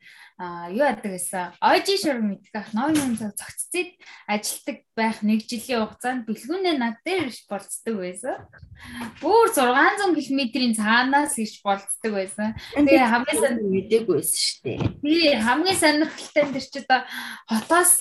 а 0.42 0.66
юу 0.74 0.82
яадаг 0.82 1.06
гэсэн 1.06 1.54
ойжи 1.62 1.94
шур 2.02 2.18
мэддэг 2.18 2.54
ах 2.58 2.74
ноон 2.74 2.98
юм 2.98 3.14
зогццээд 3.14 3.94
ажилтдаг 4.26 4.82
байх 4.98 5.22
нэг 5.22 5.46
жилийн 5.46 5.86
хугацаанд 5.86 6.26
бэлгүүнээ 6.26 6.82
над 6.82 6.98
дээр 7.06 7.30
иш 7.30 7.46
болцдог 7.46 8.02
байсан. 8.02 8.42
Бүр 9.22 9.46
600 9.54 10.18
км-ийн 10.18 10.74
цаанаас 10.74 11.38
иш 11.38 11.62
болцдог 11.62 12.10
байсан. 12.18 12.58
Тэгээ 12.74 13.06
хамгийн 13.06 13.38
сайн 13.38 13.56
мэдээгүй 13.70 14.16
байсан 14.18 14.40
шүү 14.42 14.58
дээ. 14.66 14.78
Тий 14.98 15.30
хамгийн 15.38 15.78
сонирхолтой 15.78 16.44
нь 16.50 16.58
чи 16.58 16.78
одоо 16.82 17.00
хотоос 17.46 17.92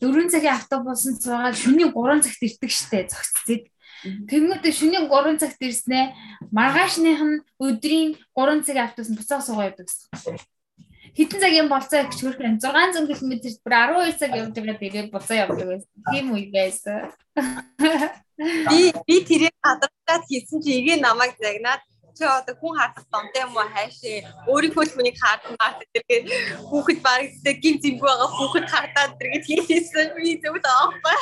4 0.00 0.32
цагийн 0.32 0.56
автобусанд 0.56 1.20
цугаад 1.20 1.60
шөнийн 1.60 1.92
3 1.92 2.24
цагт 2.24 2.40
ирдэг 2.48 2.72
штэ 2.72 3.12
зогццээд 3.12 3.68
Тэнгүүд 4.00 4.64
шөнийн 4.72 5.04
3 5.12 5.36
цагт 5.36 5.60
ирснэ. 5.60 6.16
Маргаашных 6.48 7.20
нь 7.20 7.44
өдрийн 7.60 8.16
3 8.32 8.64
цагийн 8.64 8.88
автобус 8.88 9.12
буцаага 9.12 9.44
суугаа 9.44 9.68
явдаг 9.68 9.84
гэсэн. 9.84 10.40
Хэдэн 11.16 11.40
цагийн 11.42 11.68
болцоо 11.68 12.06
гэж 12.06 12.20
хөрх 12.22 12.38
юм 12.38 12.58
600 12.62 13.18
км 13.18 13.32
бүр 13.64 13.74
12 13.74 14.18
цаг 14.20 14.30
явж 14.38 14.54
байгаа 14.54 14.78
тэгээд 14.78 15.08
буцаа 15.10 15.36
явдаг 15.42 15.66
байсан. 15.70 15.90
Тийм 16.10 16.26
үе 16.34 16.46
байсан. 16.54 17.10
Би 18.70 18.80
би 19.06 19.16
тэрийг 19.26 19.54
хадгалаад 19.58 20.22
хийсэн 20.30 20.62
чи 20.62 20.70
игээ 20.78 21.02
намайг 21.02 21.34
загнаад 21.42 21.82
чи 22.14 22.24
одоо 22.24 22.54
хүн 22.54 22.78
хатах 22.78 23.06
домтой 23.10 23.42
юм 23.42 23.56
уу? 23.56 23.66
Хайшээ. 23.74 24.46
Өөрийнхөө 24.46 24.84
л 24.86 24.94
хүнийг 24.94 25.16
хардмаа 25.18 25.70
тэргээ 25.80 26.20
хүүхэд 26.70 27.00
бараг 27.02 27.30
зэ 27.42 27.52
гин 27.58 27.76
зэмгүй 27.82 28.06
байгаа 28.06 28.30
хүүхэд 28.30 28.66
хардаад 28.70 29.12
тэргээ 29.18 29.60
хийсэн. 29.66 30.06
Би 30.14 30.38
зөвд 30.38 30.64
аахгүй. 30.64 31.16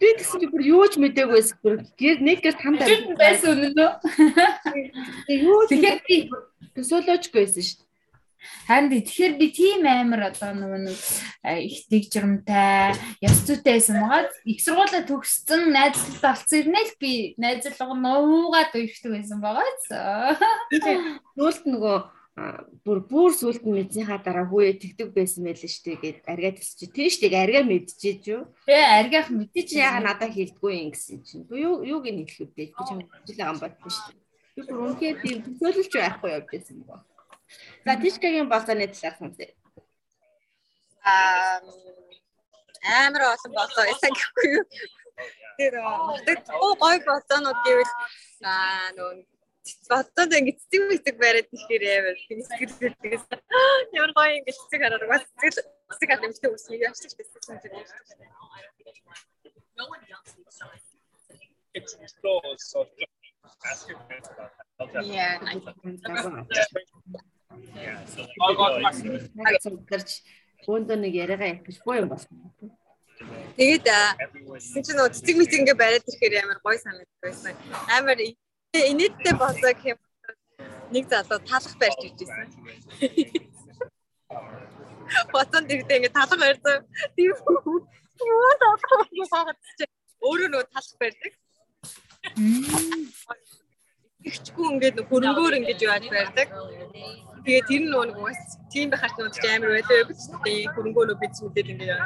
Би 0.00 0.08
тэгсэн 0.16 0.40
чи 0.40 0.46
бүр 0.48 0.62
юу 0.64 0.86
ч 0.88 0.96
мэдээгүй 0.96 1.36
байсан 1.36 1.58
бүр. 1.60 1.76
Гэр 2.00 2.16
нэг 2.24 2.38
гэр 2.40 2.56
хамт 2.56 2.80
байсан 3.20 3.48
үнэн 3.52 3.74
үү? 3.76 3.90
Юу 5.28 5.60
тэгэхээр 5.68 6.00
би 6.08 6.16
төсөөлөөчгүй 6.74 7.44
байсан 7.44 7.64
шүү 7.68 7.89
Харин 8.68 8.88
тэгэхээр 8.88 9.34
би 9.36 9.46
тийм 9.52 9.84
амар 9.84 10.30
одоо 10.32 10.52
нөгөө 10.56 10.80
нэг 10.88 10.98
их 11.60 11.84
дэг 11.92 12.04
жирамтай, 12.08 12.96
яс 13.20 13.42
зүйтэй 13.44 13.76
байсан 13.76 14.00
байгаа. 14.00 14.32
Их 14.48 14.60
сургуулаа 14.64 15.02
төгссөн, 15.04 15.68
найзлалт 15.74 16.20
болсон 16.24 16.56
ирнэ 16.60 16.80
л 16.80 16.94
би 16.96 17.12
найзлага 17.36 17.94
нуугаад 17.98 18.72
уйрхдаг 18.72 19.12
байсан 19.12 19.44
байгаа. 19.44 19.68
Сүүлд 21.36 21.68
нөгөө 21.68 21.98
бүр 22.86 23.00
бүр 23.10 23.34
сүлд 23.36 23.64
нь 23.66 23.76
мэдсийнхаа 23.76 24.20
дараа 24.24 24.46
хүүе 24.48 24.80
тэгдэг 24.80 25.12
байсан 25.12 25.44
байл 25.44 25.60
шүү 25.60 25.84
дээ 25.84 25.98
гээд 26.00 26.18
аргаа. 26.30 26.52
Тэр 26.56 27.08
шүү 27.12 27.28
дээ 27.28 27.44
аргаа 27.44 27.64
мэдчихэж 27.68 28.22
юу? 28.32 28.42
Тэ 28.64 28.76
аргаах 28.80 29.28
мэдчих 29.28 29.76
яага 29.76 30.00
надад 30.00 30.32
хэлдэггүй 30.32 30.72
юм 30.80 30.90
гэсэн 30.94 31.20
чинь. 31.26 31.44
Юу 31.52 31.84
юуг 31.84 32.06
нь 32.08 32.24
хэлэх 32.24 32.48
үү? 32.48 32.54
Би 32.56 32.72
чам 32.72 33.04
жилээ 33.28 33.44
гам 33.44 33.60
бодсон 33.60 33.90
шүү 33.92 34.04
дээ. 34.08 34.24
Би 34.56 34.60
бүр 34.64 34.78
үнхээр 34.88 35.16
тийм 35.20 35.38
төсөөлж 35.44 35.92
байхгүй 35.92 36.30
явж 36.32 36.48
байсан 36.48 36.74
юм 36.80 36.86
байна. 36.88 37.09
За 37.84 37.92
Тишкагийн 38.02 38.48
болооны 38.48 38.86
талаар 38.88 39.16
сонсъё. 39.20 39.48
Аа 41.04 41.60
амар 43.04 43.22
олон 43.34 43.52
болоо 43.58 43.84
байсан 43.88 44.10
гэхгүй 44.18 44.46
юу? 44.56 44.64
Тэр 45.58 45.74
гоо 46.60 46.72
гой 46.82 46.98
болоонууд 47.08 47.58
гэвэл 47.66 47.92
аа 48.44 48.88
нөө 48.96 49.10
бодоод 49.90 50.32
ингэ 50.38 50.52
цэцэг 50.60 50.82
мэцэг 50.88 51.16
бариад 51.20 51.48
ихээр 51.56 51.82
амар 51.98 52.16
сэтгэл 52.24 52.96
тэгээс 53.02 53.24
ямар 53.98 54.12
гоё 54.16 54.32
ингэ 54.38 54.52
цэцэг 54.56 54.80
хараад 54.82 55.04
бас 55.12 55.22
цэцэг 55.40 55.64
цэцэг 55.90 56.08
хараад 56.08 56.26
юмштай 56.28 56.50
үсний 56.54 56.80
яашч 56.86 57.12
байсан 57.18 57.40
юм 57.52 57.58
шиг 57.60 57.72
байна. 57.72 57.88
It's 61.72 61.94
so 62.72 62.86
Yeah. 65.02 65.38
Цогцолж 69.64 70.10
өөндөө 70.70 70.96
нэг 71.00 71.14
яриагаа 71.24 71.60
гэж 71.64 71.76
боо 71.84 71.96
юм 71.98 72.08
болсон. 72.12 72.36
Тэгээд 73.56 73.86
чинь 74.72 74.84
ч 74.84 74.88
нөө 74.96 75.12
цэцэг 75.12 75.36
мэт 75.36 75.52
ингээ 75.58 75.76
бариад 75.76 76.08
ирэхээр 76.08 76.34
амар 76.40 76.58
гой 76.64 76.76
санагддаг 76.80 77.20
байсан. 77.20 77.54
Амар 77.96 78.18
инээдтэй 78.72 79.34
болоо 79.36 79.72
гэх 79.74 79.92
юм 79.92 80.00
нэг 80.94 81.04
залуу 81.12 81.40
талах 81.44 81.74
барьж 81.80 82.00
иржсэн. 82.06 82.48
Батан 85.34 85.64
дэрдээ 85.68 85.98
ингээ 86.00 86.16
талах 86.16 86.40
барьсан. 86.40 86.78
Тийм 87.16 87.32
юу 87.32 88.52
таах 88.60 88.80
юм 89.12 89.28
хаад 89.32 89.58
чи 89.76 89.84
өөрөө 90.24 90.48
нөгөө 90.48 90.68
талах 90.72 90.96
барьдаг. 91.00 91.32
Игчгүй 94.20 94.66
ингээд 94.76 94.98
хөрөнгөөр 95.08 95.54
ингэж 95.58 95.80
яаж 95.80 96.04
барьдаг. 96.12 96.48
Тэгээ 97.40 97.64
тэр 97.64 97.80
нь 97.80 97.88
нөгөө 97.88 98.20
бас 98.20 98.40
тийм 98.68 98.92
байхаар 98.92 99.12
ч 99.12 99.16
нөгөө 99.16 99.48
амар 99.56 99.72
байлаа 99.80 100.04
гэж 100.12 100.20
тийм 100.44 100.68
хөрөнгөөнөө 100.76 101.16
бич 101.24 101.34
мэдээд 101.40 101.72
ингээд 101.72 102.00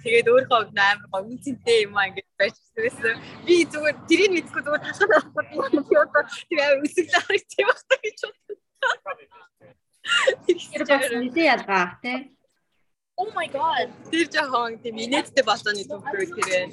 тэгээд 0.00 0.30
өөрийнхөө 0.32 0.58
хувьд 0.64 0.80
амар 0.80 1.06
гоё 1.12 1.28
үнцэнтэй 1.28 1.78
юм 1.84 1.92
аа 1.92 2.08
ингээд 2.08 2.28
байж 2.40 2.56
байсан. 2.72 3.16
Би 3.44 3.54
зүгээр 3.68 3.96
тэрийг 4.08 4.32
мэдгүй 4.32 4.62
зүгээр 4.64 4.82
талхад 4.88 5.12
авахгүй 5.12 5.82
би 5.92 5.96
одоо 6.00 6.22
тийм 6.48 6.58
амар 6.64 6.80
үсгэлээ 6.88 7.20
харагдчих 7.20 7.60
юм 7.60 7.68
байна 7.68 7.96
гэж 8.04 8.18
бодлоо. 8.24 8.56
Тэр 10.72 10.84
бас 10.88 11.06
мэдээ 11.20 11.46
ялгаа 11.52 11.86
тий. 12.00 12.18
Oh 13.20 13.28
my 13.36 13.48
god. 13.52 13.92
Тэр 14.08 14.26
жоохон 14.32 14.80
тийм 14.80 14.96
инээдтэй 15.04 15.44
болооны 15.44 15.84
төвхөр 15.84 16.32
тэр. 16.32 16.72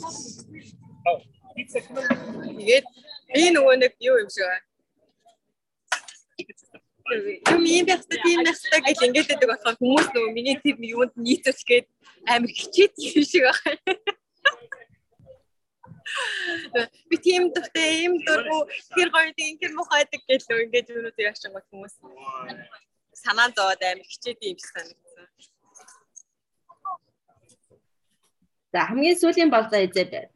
Тэгээд 1.59 2.85
би 3.35 3.43
нөгөө 3.51 3.75
нэг 3.83 3.93
юу 3.99 4.23
юм 4.23 4.31
шиг 4.31 4.47
байна 4.47 4.63
юм 7.05 7.63
юм 7.65 7.85
байхтай 7.85 8.19
тийм 8.25 8.39
байхтай 8.43 8.81
гэж 8.81 8.99
ингэж 9.05 9.25
байдаг 9.29 9.49
болохоор 9.49 9.77
хүмүүс 9.77 10.07
нөгөө 10.09 10.31
миний 10.33 10.57
тэр 10.57 10.77
юунд 10.81 11.13
нийцүүлэх 11.13 11.65
гээд 11.69 11.87
амар 12.33 12.49
хичээд 12.49 12.93
юм 12.97 13.23
шиг 13.29 13.43
байна. 13.45 13.77
Би 17.09 17.15
тийм 17.21 17.53
дуртай 17.53 18.09
юм 18.09 18.17
дургу 18.25 18.65
тэр 18.97 19.09
гоё 19.13 19.29
тийм 19.37 19.53
тэр 19.61 19.71
мухайдаг 19.77 20.21
гэж 20.25 20.41
л 20.49 20.63
ингэж 20.65 20.85
өнөөдөр 20.97 21.27
яаж 21.29 21.37
чанга 21.45 21.61
хүмүүс 21.69 21.93
санаа 23.13 23.53
зовоод 23.53 23.81
амар 23.85 24.05
хичээд 24.09 24.41
юм 24.41 24.57
шиг 24.57 24.69
санагдсан. 24.73 25.29
За 28.73 28.89
хамгийн 28.89 29.17
сүүлийн 29.21 29.53
болзоо 29.53 29.79
эзээ 29.85 30.09
байр. 30.09 30.29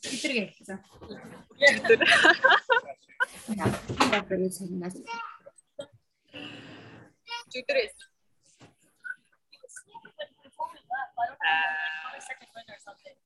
Өдрийг 0.00 0.48
хэлсэн. 0.56 0.80
Өдөр. 1.60 2.00
Багтны 4.10 4.48
санаас 6.34 7.54
Өдрээс. 7.54 7.96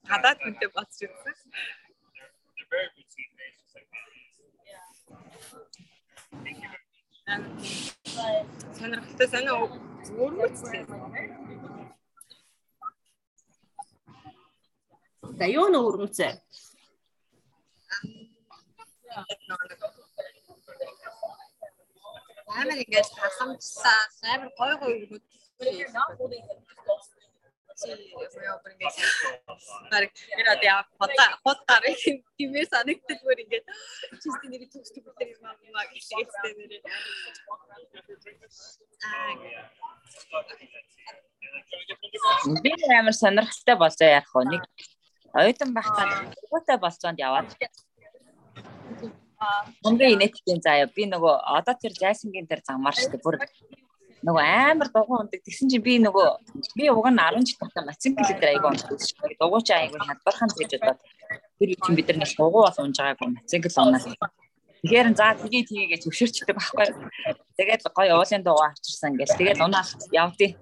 Хадаад 0.09 0.39
хүнтэй 0.41 0.69
боцч 0.75 0.99
үзсэн. 1.05 1.35
Сонирхолтой 8.79 9.29
сонио 9.33 9.57
өөрмөцсөн. 10.21 10.85
За 15.39 15.47
юу 15.47 15.69
нөө 15.73 15.85
амар 22.69 22.85
ингээд 22.85 23.09
хасамжлаа 23.23 24.01
амар 24.33 24.51
гой 24.59 24.75
гой 24.81 24.93
өгөөд 25.05 25.25
Бараг 29.91 30.13
энэ 30.39 30.51
одоо 30.55 30.79
хота 30.99 31.25
хотаар 31.45 31.85
тиймээ 32.37 32.67
санагддаг 32.73 33.19
бүр 33.25 33.39
ингээд 33.45 33.65
чистий 34.23 34.49
нэр 34.51 34.63
төгсдөг 34.73 35.03
бүтээл 35.07 35.39
юм 35.39 35.45
аа 35.79 35.87
гэхээстэй 35.89 36.53
нэр. 36.59 36.73
Би 42.65 42.71
амар 43.01 43.17
сонирхолтой 43.17 43.77
болзоо 43.79 44.09
яах 44.19 44.31
вэ? 44.35 44.45
Нэг 44.53 44.63
оюутан 45.39 45.71
байхдаа 45.73 46.07
гоотой 46.51 46.79
болцоонд 46.83 47.19
яваад 47.23 47.49
Гомбын 49.85 50.15
инээдлийн 50.15 50.61
заяа 50.63 50.89
би 50.97 51.05
нөгөө 51.09 51.35
одоо 51.59 51.75
тэр 51.75 51.93
Жайсангийн 52.01 52.49
тэр 52.51 52.61
замаар 52.67 52.97
дээ 52.97 53.25
бүр 53.25 53.37
нөгөө 54.27 54.45
амар 54.71 54.89
дугуй 54.95 55.17
ундаг 55.23 55.41
тэгсэн 55.47 55.71
чинь 55.71 55.87
би 55.87 55.95
нөгөө 56.03 56.29
би 56.79 56.85
уг 56.91 57.07
нь 57.07 57.21
10 57.23 57.47
жил 57.47 57.87
мацинкл 57.87 58.27
дээр 58.27 58.53
айгу 58.53 58.67
ундаг 58.73 58.99
шүү 58.99 59.23
дээ 59.31 59.41
дугуй 59.41 59.63
чи 59.63 59.73
айгу 59.73 59.99
хадвархан 60.03 60.51
гэж 60.59 60.71
бодоод 60.75 60.99
тэр 61.59 61.69
үчим 61.75 61.95
бид 61.95 62.09
нар 62.09 62.19
нэг 62.23 62.31
дугуй 62.35 62.63
бол 62.67 62.83
унж 62.83 62.97
байгаагүй 62.99 63.29
мацинкл 63.37 63.79
унаад 63.79 64.05
Тэгэхээр 64.79 65.11
за 65.19 65.35
тгий 65.35 65.67
тгий 65.67 65.91
гэж 65.91 66.07
зөвшөөрчдөг 66.07 66.55
байхгүй. 66.55 66.87
Тэгээд 67.59 67.83
гоё 67.91 68.15
уулын 68.15 68.47
дугаа 68.47 68.71
авчирсан 68.71 69.19
гэж. 69.19 69.35
Тэгээд 69.35 69.59
унаах 69.59 69.91
явдیں۔ 70.15 70.55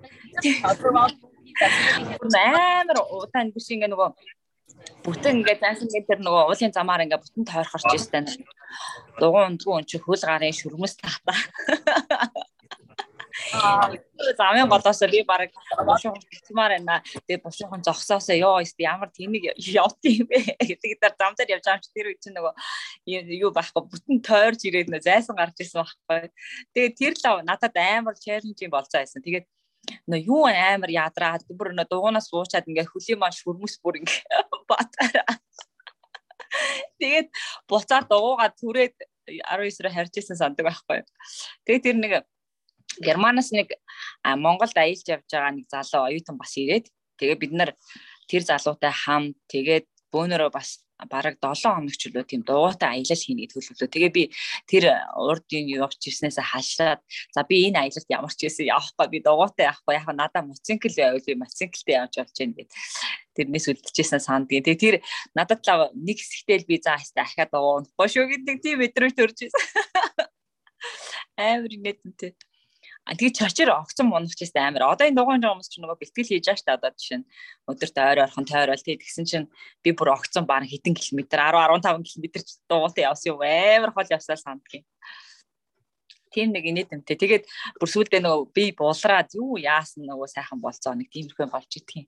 Амар 2.24 2.98
удаан 3.12 3.52
биш 3.52 3.68
ингээ 3.68 3.92
нөгөө 3.92 4.08
бүтэн 5.06 5.38
ингээд 5.38 5.62
зайсан 5.62 5.88
гэдэг 5.88 6.08
тэр 6.10 6.20
нөгөө 6.26 6.42
уулын 6.50 6.74
замаар 6.74 7.04
ингээд 7.06 7.22
бүтэн 7.22 7.46
тойрхорч 7.46 7.90
ирсэн. 7.94 8.26
Дугуй 9.22 9.46
ундгүй 9.46 9.74
өн 9.78 9.86
чи 9.86 10.02
хөл 10.02 10.18
гарын 10.18 10.50
шүрмэс 10.50 10.98
тата. 10.98 11.32
Замын 14.38 14.68
голоос 14.68 15.00
би 15.12 15.22
баг 15.22 15.52
бушуухан 15.86 16.22
битмаар 16.26 16.72
байна. 16.74 17.02
Тэгээ 17.28 17.44
бушуухан 17.44 17.86
зогсоосоо 17.86 18.34
ёо 18.34 18.58
ист 18.64 18.78
ямар 18.80 19.10
тэмиг 19.14 19.54
явт 19.54 20.02
юм 20.02 20.26
бэ 20.26 20.58
гэдэг 20.58 20.98
дээр 20.98 21.14
зам 21.14 21.32
дээр 21.38 21.54
явж 21.54 21.64
байгаа 21.64 21.78
юм 21.78 21.84
чи 21.84 21.90
тэр 21.94 22.06
үе 22.10 22.18
чинь 22.18 22.36
нөгөө 22.36 22.54
юу 23.44 23.50
байхгүй 23.54 23.82
бүтэн 23.92 24.16
тойрж 24.26 24.60
ирээд 24.66 24.90
нөө 24.90 25.04
зайсан 25.06 25.36
гарч 25.36 25.62
ирсэн 25.62 25.84
байхгүй. 25.84 26.32
Тэгээ 26.74 26.96
тэр 26.98 27.14
л 27.14 27.46
надад 27.46 27.76
амар 27.76 28.16
челленжинг 28.18 28.72
болцоо 28.72 29.04
байсан. 29.04 29.22
Тэгээд 29.22 29.46
нөө 30.10 30.20
юу 30.26 30.44
амар 30.48 30.90
ядраад 30.90 31.44
бүр 31.46 31.70
нөө 31.76 31.86
дугуунаас 31.90 32.32
уучаад 32.32 32.66
ингээ 32.66 32.90
хөлийн 32.90 33.20
маань 33.20 33.36
шүрмэс 33.36 33.78
бүр 33.84 34.00
ингээ 34.00 34.20
батараа. 34.68 35.40
Тэгээд 37.00 37.28
буцаад 37.68 38.06
дугуугаа 38.10 38.50
түрээд 38.54 38.96
19-роо 39.26 39.92
харж 39.92 40.12
исэн 40.18 40.38
сандаг 40.38 40.66
байхгүй. 40.66 41.02
Тэгээд 41.66 41.84
тэр 41.84 41.96
нэг 41.98 42.12
Германаас 43.02 43.52
нэг 43.52 43.76
Монголд 44.24 44.76
аялж 44.76 45.04
явж 45.04 45.28
байгаа 45.28 45.52
нэг 45.52 45.66
залуу 45.68 46.08
оюутан 46.08 46.38
бас 46.38 46.56
ирээд 46.56 46.88
тэгээ 47.20 47.36
бид 47.36 47.52
нар 47.52 47.70
тэр 48.30 48.42
залуутай 48.46 48.92
хам 48.94 49.34
тэгээд 49.52 49.84
бөөнөрөө 50.14 50.50
бас 50.54 50.80
бараг 51.04 51.36
7 51.44 51.68
хоног 51.76 51.92
ч 51.92 52.08
үлээ 52.08 52.24
тийм 52.24 52.42
дугуйтай 52.42 52.96
аялал 52.96 53.20
хийнэ 53.20 53.44
гэдэг 53.44 53.56
төлөвлөө. 53.60 53.88
Тэгээ 53.92 54.12
би 54.16 54.24
тэр 54.64 54.84
урд 55.12 55.44
юм 55.52 55.68
явж 55.84 56.00
ирснээс 56.08 56.40
хашаад 56.40 57.04
за 57.36 57.40
би 57.44 57.68
энэ 57.68 57.84
аялалд 57.84 58.08
ямар 58.08 58.32
ч 58.32 58.48
байсан 58.48 58.64
явахгүй 58.72 59.06
би 59.12 59.18
дугуйтай 59.20 59.68
явахгүй 59.68 59.94
яг 60.00 60.08
надаа 60.16 60.42
мотоцикл 60.48 60.96
байвал 60.96 61.28
би 61.28 61.34
мотоциклтэй 61.36 61.94
явж 62.00 62.14
болж 62.16 62.36
байна 62.40 62.54
гэд. 62.56 62.70
Тэрнээс 63.36 63.66
үлдчихсэн 63.68 64.20
сандгийн. 64.24 64.64
Тэгээ 64.64 64.80
тэр 64.80 64.96
надад 65.36 65.60
л 65.60 65.92
нэг 65.92 66.16
хэсэгтэл 66.16 66.64
би 66.64 66.80
за 66.80 66.96
хаста 66.96 67.28
ахаад 67.28 67.52
дугуй 67.52 68.08
шүү 68.08 68.32
гэдэг 68.32 68.56
тийм 68.64 68.80
мэдрэмж 68.80 69.14
төрж 69.20 69.36
ирсэн. 69.52 70.32
Амар 71.36 71.72
нэгэнтэй. 73.06 73.16
Тэгээ 73.16 73.38
чочор 73.38 73.70
огцон 73.70 74.06
мунах 74.10 74.34
чийсэн 74.34 74.74
амар. 74.74 74.90
Одоо 74.90 75.06
энэ 75.06 75.16
дугаан 75.16 75.42
жоомс 75.42 75.70
ч 75.70 75.78
нөгөө 75.78 75.98
бэлтгэл 76.02 76.26
хийж 76.26 76.46
байгаа 76.46 76.58
шүү 76.58 76.66
дээ. 76.66 76.78
Одоо 76.78 76.90
жишээ 76.98 77.18
нь 77.22 77.28
өдөрт 77.70 77.96
ойр 78.02 78.18
ойрхон 78.26 78.46
тойрол 78.46 78.82
тий 78.82 78.96
тэгсэн 78.98 79.24
чинь 79.26 79.46
би 79.82 79.90
бүр 79.94 80.10
огцон 80.18 80.44
баг 80.46 80.66
хэдэн 80.66 80.94
километр 80.94 81.38
10 81.38 81.86
15 81.86 82.02
км 82.02 82.26
ч 82.42 82.50
дугуйтай 82.66 83.06
явсан 83.06 83.38
юм 83.38 83.42
амар 83.46 83.92
хол 83.94 84.10
явсаа 84.10 84.36
сандгийн. 84.36 84.84
Тийм 86.34 86.50
нэг 86.50 86.66
инээдэмтэй. 86.66 87.16
Тэгээд 87.16 87.44
бүр 87.78 87.88
сүүлдээ 87.88 88.20
нөгөө 88.26 88.50
би 88.50 88.64
булраад 88.74 89.30
юу 89.38 89.56
яасан 89.56 90.04
нөгөө 90.10 90.26
сайхан 90.26 90.60
болцоо 90.60 90.98
нэг 90.98 91.08
тиймэрхүү 91.14 91.46
болж 91.46 91.70
идэх 91.78 92.02
юм. 92.02 92.06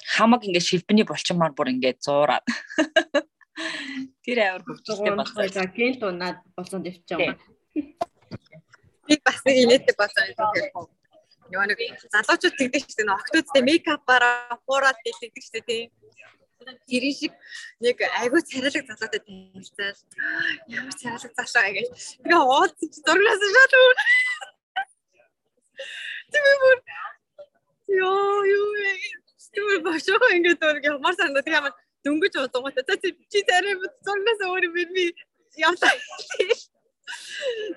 Хамаг 0.00 0.42
ингээд 0.44 0.66
шилбэний 0.66 1.06
булчмаар 1.06 1.54
бүр 1.54 1.72
ингээд 1.72 2.02
зуураад. 2.02 2.44
Тэр 4.24 4.38
амар 4.44 4.64
хөвчтэй 4.66 5.12
болсон. 5.16 5.48
За 5.48 5.64
гэнт 5.64 6.02
унаад 6.04 6.38
болсон 6.56 6.84
дэвчээ. 6.84 7.36
Би 9.10 9.18
бас 9.26 9.42
нэг 9.42 9.56
инээдэг 9.66 9.96
болсон 9.98 10.22
юм 10.30 10.38
тийм. 10.54 10.86
Нөгөө 11.50 11.66
нэг 11.66 11.80
залуучууд 12.14 12.54
тэгдэг 12.54 12.82
шүү 12.86 12.96
дээ. 13.02 13.18
Октодтэй 13.18 13.62
мейкапаараа 13.66 14.54
хуураад 14.62 14.98
дэлгэдэг 15.02 15.42
шүү 15.42 15.62
дээ. 15.66 15.82
Тэрийн 16.86 17.16
шиг 17.18 17.34
нэг 17.82 17.98
айгүй 18.22 18.40
царайлаг 18.46 18.86
залуутай 18.86 19.20
танилцаад 19.26 19.98
ямар 20.70 20.94
царайлаг 20.94 21.32
залуу 21.34 21.72
гэж. 21.74 21.90
Тэгээ 22.22 22.38
уулз 22.38 22.74
чи 22.78 22.86
зурнаас 23.02 23.42
шал 23.50 23.74
өөр. 23.82 23.98
Тэгээ 26.30 26.56
бүр 26.62 26.78
ёо 27.98 28.46
ёо 28.46 28.70
Түр 29.50 29.82
бошоо 29.82 30.30
ингээд 30.38 30.62
өөр 30.62 30.78
ямар 30.86 31.14
санда 31.18 31.42
тэгээ 31.42 31.58
ямар 31.58 31.74
дөнгөж 32.06 32.34
удангуудаа 32.38 32.94
чи 33.02 33.40
царай 33.42 33.74
зурнаас 34.06 34.40
өөр 34.46 34.64
би 34.70 35.04
явлаа. 35.58 35.94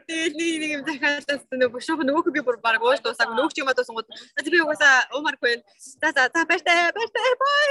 Тэгээд 0.07 0.33
нэг 0.37 0.53
нэг 0.61 0.71
юм 0.77 0.83
дахиад 0.87 1.25
нэг 1.51 1.71
бушуух 1.71 2.01
нөгөөх 2.03 2.27
би 2.33 2.41
бүр 2.45 2.57
баг 2.61 2.81
ууш 2.81 2.99
дуусаг 3.01 3.29
нөгөөч 3.31 3.57
юм 3.61 3.69
атсан 3.71 3.95
гот. 3.95 4.07
За 4.37 4.49
би 4.49 4.59
угаасаа 4.61 5.07
уумаргүй. 5.15 5.63
За 6.01 6.11
за 6.11 6.29
за 6.33 6.45
баяртай 6.45 6.91
баяртай 6.93 7.33
бай. 7.41 7.69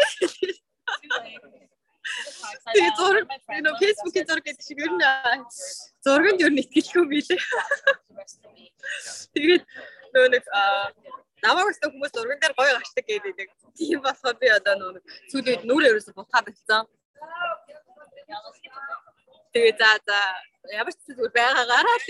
Тэгээд 2.74 2.96
зураг 2.98 3.26
энэ 3.30 3.70
фэйсбүүкийн 3.78 4.26
зураг 4.26 4.44
гэдэг 4.44 4.64
шиг 4.66 4.78
ер 4.82 4.92
нь 4.92 5.04
зурганд 6.04 6.42
ер 6.42 6.52
нь 6.52 6.62
итгэлгүй 6.62 7.06
билээ. 7.10 7.40
Тэгээд 9.34 9.62
нөө 10.14 10.26
нэг 10.34 10.44
намайг 11.46 11.70
өстө 11.70 11.90
хүмүүс 11.90 12.12
зурган 12.14 12.40
дээр 12.42 12.54
гоё 12.58 12.74
гашдаг 12.78 13.06
гэдэг. 13.06 13.48
Тийм 13.78 14.02
болохоор 14.02 14.36
би 14.42 14.48
одоо 14.50 14.74
нөө 14.78 15.00
сүүлийн 15.30 15.62
нүрээ 15.62 15.90
ерөөсө 15.94 16.12
бутгаад 16.18 16.46
болсон. 16.50 16.84
Тэгээ 19.52 19.74
за 19.78 19.90
за 20.08 20.18
ямар 20.72 20.94
ч 20.96 21.00
зүйл 21.06 21.32
байгаагаараа 21.36 21.98
л 22.00 22.08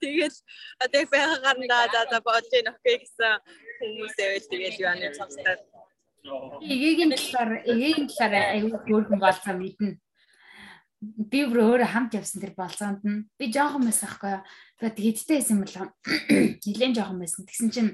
Тэгээд 0.00 0.34
одоо 0.82 1.02
байгаагаар 1.12 1.58
нь 1.60 1.70
за 1.70 2.00
за 2.10 2.18
болж 2.24 2.50
ийн 2.52 2.68
окей 2.72 2.96
гэсэн 3.00 3.38
хүмүүсээ 3.80 4.28
л 4.40 4.50
тэгээд 4.50 4.80
юу 4.82 4.90
аны 4.90 5.08
цогцтой. 5.14 5.56
Эгийн 6.66 7.12
талаар 7.14 7.50
эгийн 7.64 8.06
талаар 8.10 8.34
аюул 8.56 8.76
хөөрхөн 8.76 9.20
болцоо 9.20 9.54
мэднэ. 9.56 10.00
Би 11.00 11.38
бүр 11.48 11.60
өөрөө 11.64 11.88
хамт 11.96 12.12
явсан 12.18 12.44
тэр 12.44 12.52
болцоонд 12.52 13.00
нь 13.08 13.24
би 13.40 13.48
жоохон 13.48 13.88
байсан 13.88 14.08
аахгүй. 14.08 14.36
Тэгээд 14.80 15.00
хэдтэй 15.00 15.36
байсан 15.40 15.54
юм 15.56 15.64
бол 15.64 15.76
нэлээд 16.60 16.96
жоохон 16.96 17.18
байсан. 17.24 17.42
Тэгсэн 17.48 17.68
чинь 17.72 17.90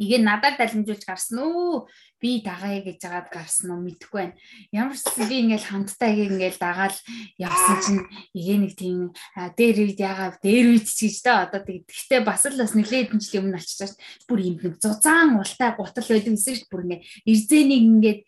Игээ 0.00 0.20
надад 0.24 0.56
далимжуулж 0.56 1.04
гарсан 1.04 1.44
уу? 1.44 1.84
Би 2.16 2.40
дагая 2.40 2.80
гэж 2.80 3.04
жагаад 3.04 3.28
гарсан 3.28 3.76
уу 3.76 3.84
мэдэхгүй 3.84 4.16
байна. 4.16 4.36
Ямар 4.72 4.96
ч 4.96 5.04
би 5.28 5.44
ингээл 5.44 5.68
хамтдаа 5.68 6.08
ингээл 6.08 6.56
дагаал 6.56 6.96
явсан 7.36 7.78
чинь 7.84 8.02
игээ 8.32 8.58
нэг 8.64 8.72
тийм 8.80 9.12
дээр 9.36 9.76
үед 9.84 10.00
ягаа 10.00 10.40
дээр 10.40 10.66
үед 10.72 10.88
ч 10.88 11.04
гэж 11.04 11.16
та 11.20 11.44
одоо 11.44 11.60
тэгтээ 11.60 12.20
бас 12.24 12.48
л 12.48 12.56
бас 12.56 12.72
нэлээд 12.72 13.12
хэдэн 13.12 13.20
жилийн 13.20 13.44
өмнө 13.52 13.60
очиж 13.60 13.92
бүр 14.24 14.40
юм 14.40 14.56
нэг 14.56 14.80
зузаан 14.80 15.36
ултай 15.36 15.70
гутал 15.76 16.08
байдаг 16.08 16.32
гэсэн 16.32 16.54
чинь 16.56 16.70
бүр 16.72 16.84
ингээ 16.88 17.00
ирзэнийг 17.28 17.84
ингээд 17.92 18.20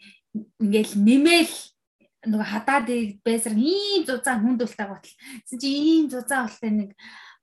ингээл 0.61 0.93
нэмэл 1.01 1.53
нөгөө 2.23 2.49
хадаад 2.53 2.87
байсаар 3.27 3.57
ийм 3.59 4.07
зузаан 4.07 4.41
хүнд 4.45 4.63
ултай 4.63 4.87
гутал. 4.87 5.17
Гэсэн 5.43 5.59
чи 5.59 5.69
ийм 5.73 6.05
зузаан 6.13 6.47
ултай 6.47 6.71
нэг 6.71 6.91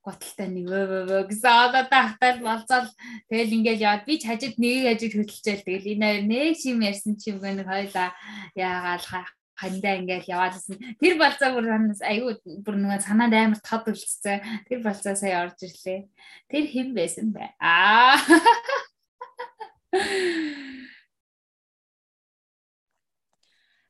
готалтай 0.03 0.47
нэг 0.47 0.67
өө 0.71 1.27
гэсэн. 1.27 1.51
Одоо 1.51 1.83
тахтал 1.91 2.39
болцол 2.39 2.87
тэгэл 3.27 3.55
ингээл 3.59 3.83
яваад 3.83 4.05
би 4.07 4.15
ч 4.19 4.27
хажид 4.27 4.55
нэг 4.55 4.87
хажид 4.87 5.13
хөдөлчээл 5.15 5.67
тэгэл 5.67 5.91
энэ 5.99 6.23
нэг 6.23 6.55
шим 6.55 6.79
ярьсан 6.79 7.19
чим 7.19 7.43
нэг 7.43 7.67
хоёлаа 7.67 8.15
яагаал 8.55 9.27
хандаа 9.59 9.99
ингээл 9.99 10.31
яваадсэн 10.31 10.75
тэр 11.03 11.19
болцоо 11.19 11.51
бүр 11.51 11.67
санаас 11.67 12.01
аюу 12.01 12.31
бүр 12.63 12.75
нэг 12.79 13.03
санаанд 13.03 13.35
амар 13.35 13.59
тод 13.59 13.91
үлдсэн 13.91 14.39
тэр 14.71 14.79
болцоо 14.79 15.15
сая 15.19 15.43
орж 15.43 15.59
ирлээ. 15.67 16.07
Тэр 16.47 16.63
хэн 16.71 16.95
байсан 16.95 17.35
бэ? 17.35 17.59
Аа. 17.59 18.15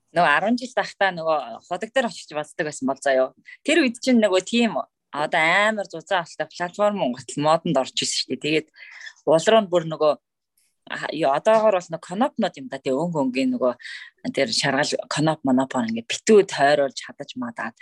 Нөгөө 0.10 0.32
10 0.42 0.58
жил 0.58 0.74
тахта 0.74 1.14
нөгөө 1.14 1.70
ходог 1.70 1.94
дээр 1.94 2.10
очиж 2.10 2.34
бацдаг 2.34 2.66
байсан 2.66 2.90
бол 2.90 2.98
заяо. 2.98 3.38
Тэр 3.62 3.86
үед 3.86 4.02
чинь 4.02 4.18
нөгөө 4.18 4.42
тийм 4.42 4.82
одоо 5.12 5.42
амар 5.42 5.88
зузаан 5.90 6.24
алтай 6.24 6.48
платформ 6.48 7.14
гутал 7.14 7.44
модонд 7.44 7.78
орж 7.78 7.96
ирсэн 7.98 8.18
шүү 8.20 8.30
дээ. 8.38 8.44
Тэгээд 8.46 8.68
улруу 9.26 9.62
нь 9.62 9.72
бүр 9.72 9.84
нөгөө 9.90 10.14
одоогоор 10.90 11.76
бол 11.78 11.90
нэг 11.94 12.02
конопнод 12.02 12.58
юм 12.58 12.68
да 12.70 12.78
тий 12.82 12.94
өнг 12.94 13.14
өнгийн 13.14 13.54
нөгөө 13.54 13.74
тэр 14.34 14.50
шаргал 14.50 14.90
коноп 15.10 15.40
монопон 15.46 15.90
ингээ 15.90 16.10
битүү 16.10 16.50
тойруулж 16.50 16.98
хадаж 17.06 17.38
мадаад 17.38 17.76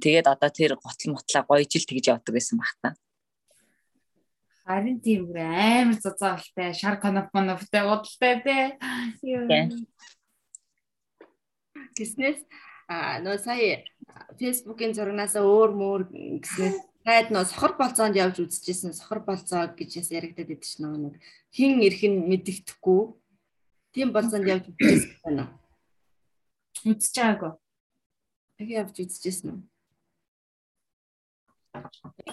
тэгээд 0.00 0.26
одоо 0.28 0.48
тэр 0.48 0.76
гутал 0.80 1.12
мотлаа 1.12 1.44
гоёжил 1.44 1.84
тэгж 1.84 2.06
явдаг 2.08 2.32
гэсэн 2.32 2.56
баг 2.56 2.72
та. 2.80 2.88
Харин 4.64 5.00
тийм 5.04 5.28
үр 5.28 5.38
амар 5.40 6.00
зузаан 6.00 6.40
алтай 6.40 6.72
шар 6.72 6.96
коноп 6.96 7.28
моноптай 7.36 7.84
удалтай 7.84 8.40
тий. 8.40 8.64
Тэснээс 11.96 12.40
а 12.90 13.22
нөө 13.22 13.38
сая 13.38 13.86
фэйсбүүкийн 14.38 14.96
зурагнаас 14.98 15.38
өөр 15.38 15.70
мөр 15.78 16.00
гэсэн 16.42 16.74
хайд 17.06 17.30
нөө 17.30 17.46
сохор 17.46 17.78
болцоонд 17.78 18.18
явж 18.18 18.42
үзчихсэн 18.42 18.92
сохор 18.98 19.22
болцоо 19.22 19.70
гэж 19.78 20.02
яс 20.02 20.10
яригдаад 20.10 20.50
байдаг 20.50 20.66
ш 20.66 20.82
нь 20.82 20.90
нэг 20.90 21.14
хин 21.54 21.78
ирэх 21.86 22.02
нь 22.10 22.26
мэддэхгүй. 22.26 23.02
Тийм 23.94 24.10
болцоонд 24.10 24.50
явж 24.50 24.64
үзчихсэн 24.74 25.22
байна 25.22 25.42
уу 25.46 25.60
үзэж 26.90 27.14
байгаагүй 27.14 27.52
яг 28.60 28.68
явж 28.80 28.96
үзчихсэн 29.04 29.48
үү 29.54 29.60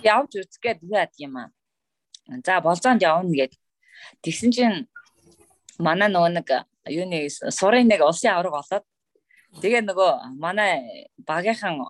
явж 0.03 0.31
үзгээд 0.41 0.79
яад 0.83 1.13
юм 1.19 1.37
аа? 1.37 1.49
За 2.45 2.61
болцоонд 2.61 3.01
явна 3.01 3.31
гэд. 3.31 3.53
Тэгсэн 4.23 4.51
чинь 4.51 4.87
манай 5.79 6.09
нөгөө 6.09 6.31
нэг 6.37 6.47
юуны 6.89 7.29
сурын 7.29 7.87
нэг 7.87 8.01
улсын 8.01 8.33
авраг 8.33 8.55
олоод 8.61 8.85
Тэгээ 9.55 9.81
нөгөө 9.87 10.11
манай 10.37 11.07
багийнхан 11.23 11.87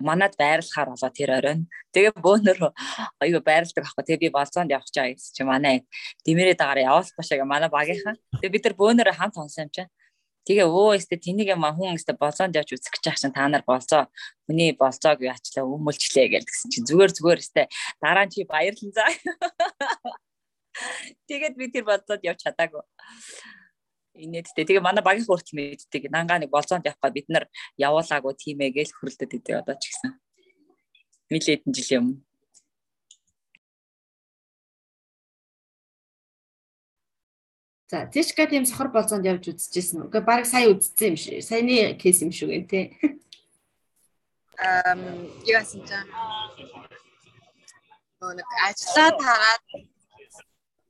манад 0.00 0.34
байрлахаар 0.38 0.94
болоо 0.94 1.10
тэр 1.10 1.30
оройн. 1.38 1.66
Тэгээ 1.90 2.14
бөөнөр 2.14 2.58
аюу 3.18 3.40
байрладаг 3.42 3.84
аахгүй. 3.84 4.04
Тэгээ 4.06 4.24
би 4.28 4.30
болцоонд 4.30 4.70
явах 4.70 4.90
чаа 4.92 5.10
гэсэн 5.10 5.34
чи 5.34 5.42
манай 5.42 5.82
димэрээ 6.22 6.54
дагаар 6.54 6.86
явуулах 6.86 7.16
башаага 7.18 7.44
манай 7.44 7.70
багийнхан. 7.72 8.16
Тэгээ 8.38 8.54
бид 8.54 8.64
нар 8.64 8.76
бөөнөр 8.78 9.10
хамт 9.18 9.36
онсон 9.40 9.66
юм 9.66 9.70
чинь. 9.74 9.90
Тэгээ 10.46 10.66
өө 10.70 10.96
өстө 10.96 11.16
тэнийг 11.18 11.50
юм 11.52 11.66
хүн 11.66 11.98
өстө 11.98 12.14
болцоонд 12.14 12.56
явж 12.56 12.70
үзэх 12.78 12.94
гэж 12.94 13.20
чинь 13.20 13.34
та 13.34 13.48
нар 13.50 13.66
болцоо 13.66 14.08
хүний 14.46 14.72
болцоог 14.72 15.20
яачлаа 15.20 15.66
өмөлчлээ 15.66 16.40
гэсэн 16.40 16.72
чинь 16.72 16.88
зүгээр 16.88 17.12
зүгээр 17.12 17.42
өстө 17.42 17.62
дараа 18.00 18.24
нь 18.24 18.32
чи 18.32 18.48
баярлан 18.48 18.92
заа. 18.94 19.12
Тэгээд 21.28 21.54
би 21.58 21.68
тэр 21.74 21.84
болцоод 21.84 22.22
явж 22.24 22.48
чадаагүй 22.48 22.80
инээдтэй. 24.18 24.66
Тэгээ 24.66 24.82
манай 24.82 25.02
багийн 25.06 25.26
хүртэл 25.26 25.56
мэддэг. 25.56 26.10
Нангаа 26.10 26.38
нэг 26.42 26.50
болцоонд 26.50 26.84
явхаа 26.90 27.10
бид 27.14 27.30
нар 27.30 27.46
явуулаагүй 27.78 28.34
тийм 28.34 28.58
ээ 28.66 28.76
гэж 28.76 28.88
хөрөлдөд 28.98 29.36
идэв 29.38 29.62
одоо 29.62 29.76
ч 29.78 29.94
гэсэн. 29.94 30.10
Нилээдэн 31.30 31.72
жилийн 31.72 32.02
өмнө. 32.02 32.20
За 37.88 38.04
Тишка 38.04 38.44
тийм 38.46 38.66
сохор 38.68 38.92
болзоонд 38.92 39.24
явж 39.24 39.48
үзчихсэн. 39.48 40.04
Уга 40.04 40.20
баг 40.20 40.44
сая 40.44 40.68
үзсэн 40.68 41.14
юм 41.14 41.16
шиг. 41.16 41.40
Саяны 41.40 41.96
кейс 41.96 42.20
юм 42.20 42.32
шиг 42.32 42.52
юм 42.52 42.68
те. 42.68 42.92
Ам 44.60 45.00
яасан 45.48 45.80
ч 45.88 45.90
нэг 48.20 48.48
ажиллаад 48.66 49.16
хараад 49.22 49.62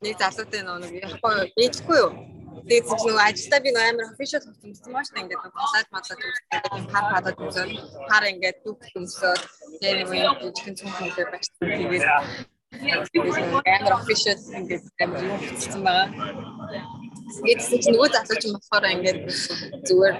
нэг 0.00 0.16
залуутай 0.16 0.62
нэг 0.64 0.92
яахгүй 1.04 1.52
ээжгүй 1.60 1.98
юу. 2.00 2.37
Тэгээд 2.66 2.86
нөгөө 2.90 3.22
ажилдаа 3.28 3.60
би 3.62 3.70
нөгөө 3.72 3.88
амар 3.90 4.06
official 4.12 4.42
хөтөлсөн 4.44 4.92
маш 4.92 5.08
та 5.12 5.20
ингээд 5.22 5.42
талаад 5.44 5.88
мадлаад 5.94 6.20
үзээд 6.26 6.64
юм 6.74 6.86
хар 6.92 7.04
хадаад 7.12 7.38
үзээд 7.46 7.70
хар 8.10 8.24
ингээд 8.32 8.58
дүг 8.64 8.78
өмсөд 8.98 9.40
тэгээд 9.80 9.98
нөгөө 10.02 10.26
юм 10.26 10.36
жижигхэн 10.42 10.78
цонхтой 10.78 11.26
бачсан 11.32 11.66
тэгээд 11.78 12.04
амар 13.74 13.94
official 14.00 14.38
ингээд 14.60 14.84
амар 15.02 15.20
юм 15.24 15.38
хөтөлсөн 15.40 15.82
байгаа. 15.86 16.06
Тэгээд 17.28 17.60
чи 17.84 17.90
нөгөө 17.92 18.08
залууч 18.14 18.42
юм 18.46 18.54
болохоор 18.56 18.84
ингээд 18.94 19.18
зүгээр 19.88 20.16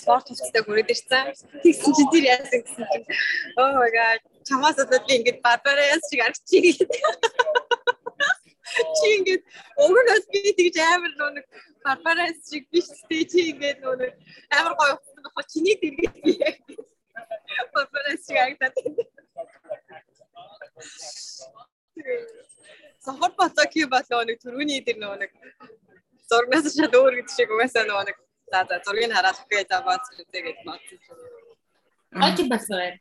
спорт 0.00 0.26
хувцастай 0.28 0.62
хүрээд 0.64 0.92
ирсэн. 0.94 1.26
Тэгсэн 1.64 1.92
чи 1.96 2.04
тэр 2.12 2.24
яасан 2.34 2.60
гэсэн 2.64 2.84
чинь 2.92 3.06
oh 3.60 3.72
my 3.80 3.90
god 3.96 4.20
чамаас 4.48 4.78
одоо 4.78 5.00
би 5.06 5.12
ингээд 5.18 5.38
барбарас 5.44 6.02
шиг 6.08 6.20
аргачих. 6.24 6.76
Чи 8.72 9.06
ингээд 9.16 9.42
өгнөөс 9.84 10.24
би 10.32 10.40
тэгж 10.58 10.76
амар 10.80 11.12
нэг 11.36 11.46
барбарас 11.84 12.38
шиг 12.48 12.64
биш 12.72 12.88
тий 13.08 13.24
чи 13.30 13.40
ингээд 13.52 13.84
нэг 13.84 14.12
амар 14.56 14.74
гоё 14.78 14.94
утсан 14.96 15.22
бахаа 15.26 15.44
чиний 15.52 15.76
дэргээд 15.82 16.16
би 16.24 16.32
барбарас 17.74 18.20
шиг 18.26 18.38
агтаад. 18.44 18.74
Сохор 23.04 23.32
кий 23.72 23.86
болоо 23.94 24.22
нэг 24.24 24.38
түрүүний 24.40 24.80
дээр 24.86 24.98
нөгөө 25.02 25.18
нэг 25.22 25.32
зургнаас 26.30 26.66
шал 26.72 26.94
өөр 26.96 27.14
гэдэг 27.20 27.34
шиг 27.36 27.50
угаасаа 27.52 27.84
нөгөө 27.88 28.04
нэг 28.08 28.16
за 28.52 28.60
за 28.68 28.76
зургийг 28.84 29.12
хараад 29.12 29.38
үгүй 29.44 29.64
за 29.68 29.78
бац 29.84 30.04
гэж 30.16 30.58
бодсон. 30.64 30.98
Очи 32.26 32.42
басваа. 32.48 32.96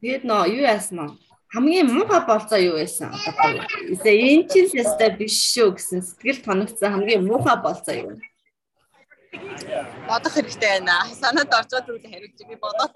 Тэгээд 0.00 0.24
нөө 0.28 0.42
юу 0.56 0.64
яасан 0.64 0.98
нь 1.04 1.31
хамгийн 1.54 1.86
муухай 1.92 2.20
болцоо 2.26 2.58
юу 2.58 2.76
байсан 2.80 3.12
одоо 3.12 4.12
энэ 4.28 4.48
чинь 4.50 4.72
ястай 4.82 5.10
биш 5.20 5.36
шүү 5.52 5.76
гэсэн 5.76 6.00
сэтгэл 6.00 6.40
тоногцсон 6.46 6.92
хамгийн 6.92 7.28
муухай 7.28 7.56
болцоо 7.60 7.94
юу? 8.04 8.16
Бодох 10.08 10.32
хэрэгтэй 10.32 10.80
байна. 10.80 10.96
Санаад 11.20 11.52
орчоод 11.52 11.86
үл 11.92 12.00
хариулж 12.00 12.40
би 12.48 12.56
бодоод. 12.56 12.92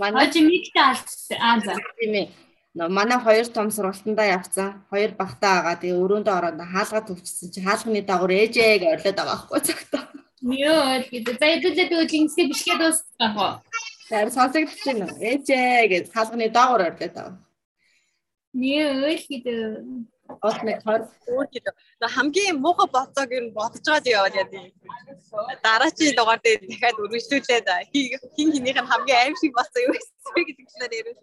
Манай 0.00 0.26
чи 0.32 0.40
миктэй 0.44 0.82
алдсан. 0.84 1.38
Аа 1.40 1.60
за. 1.64 1.72
Тийм 1.96 2.14
ээ. 2.20 2.43
Манай 2.74 3.18
хоёр 3.22 3.46
том 3.46 3.70
сургалтандаа 3.70 4.26
явцсан. 4.36 4.82
Хоёр 4.90 5.10
багтаа 5.14 5.62
байгаа. 5.62 5.78
Тэгээ 5.78 6.02
өрөөндөө 6.02 6.34
ороод 6.38 6.58
хаалга 6.58 7.00
төвчсөн 7.06 7.48
чи 7.54 7.60
хаалганы 7.62 8.02
дагуур 8.02 8.32
ээжээ 8.34 8.82
гэж 8.82 8.90
орлоод 8.94 9.16
байгаа 9.18 9.30
байхгүй 9.30 9.60
цагтаа. 9.62 10.02
Йоо 10.42 11.06
гэдэг. 11.06 11.34
За 11.38 11.46
хэдүүлээ 11.54 11.86
би 11.90 11.96
үжингсээ 12.02 12.50
бишгээ 12.50 12.76
дуусгах 12.82 13.36
уу? 13.38 13.54
Тэр 14.10 14.28
сонсогдож 14.34 14.80
байна 14.86 15.06
уу? 15.06 15.22
Ээжээ 15.22 15.86
гэж 15.92 16.04
хаалганы 16.10 16.46
дагуур 16.50 16.82
орлоод 16.82 17.14
байгаа. 17.14 17.38
Йоо 18.58 19.10
гэдэг. 19.22 19.62
От 20.42 20.58
нэг 20.66 20.82
хор 20.82 21.06
Өөр 21.30 21.46
гэдэг. 21.54 21.74
Хамгийн 22.00 22.58
муухай 22.58 22.88
боцоог 22.90 23.30
юу 23.30 23.54
бодож 23.54 23.86
байгаад 23.86 24.06
яваад 24.10 24.34
яа. 24.34 24.66
Дараачийн 25.62 26.16
дугаар 26.18 26.40
дээр 26.42 26.60
дахиад 26.66 26.98
үргэлжлүүлээд 26.98 27.68
хин 28.34 28.50
хинийх 28.50 28.78
нь 28.82 28.90
хамгийн 28.90 29.20
аим 29.22 29.34
шиг 29.38 29.52
боцоо 29.54 29.80
юу 29.86 29.94
гэсэн 29.94 30.42
гэдэг 30.42 30.66
талаар 30.74 30.94
ярил. 30.98 31.22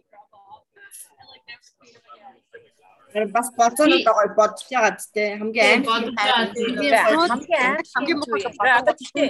Тэр 3.12 3.28
бас 3.36 3.48
боцоонууд 3.60 4.04
байгаа 4.08 4.28
бодож 4.40 4.64
байгаа 4.72 4.94
зү 4.96 5.22
хамгийн 5.40 5.68
аим 5.72 5.84
хамгийн 7.32 7.76
хамгийн 7.94 8.18
муухай 8.20 8.72
одоо 8.80 8.96
тэгтээ 8.96 9.30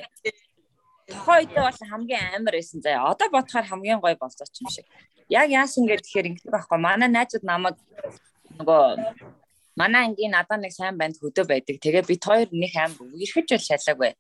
тохойдоо 1.11 1.63
бол 1.67 1.89
хамгийн 1.91 2.25
амар 2.35 2.53
байсан 2.57 2.81
заяа. 2.81 3.11
Одоо 3.11 3.27
бодохоор 3.35 3.65
хамгийн 3.67 3.99
гоё 3.99 4.15
болцооч 4.19 4.55
юм 4.61 4.69
шиг. 4.69 4.85
Яг 5.29 5.49
яасан 5.49 5.85
гэхээр 5.85 6.29
ингэдэг 6.29 6.51
байхгүй. 6.51 6.79
Манай 6.79 7.09
найзууд 7.11 7.43
намайг 7.43 7.77
нөгөө 8.57 8.83
манай 9.75 10.01
ангийн 10.07 10.31
надад 10.35 10.59
нэг 10.61 10.73
сайн 10.73 10.97
банд 10.97 11.19
хөдөө 11.19 11.45
байдаг. 11.47 11.75
Тэгээ 11.83 12.03
бид 12.07 12.23
хоёр 12.23 12.47
нэг 12.51 12.73
аим 12.75 12.93
ирэхэд 13.23 13.47
бол 13.51 13.65
шалаагүй. 13.67 14.11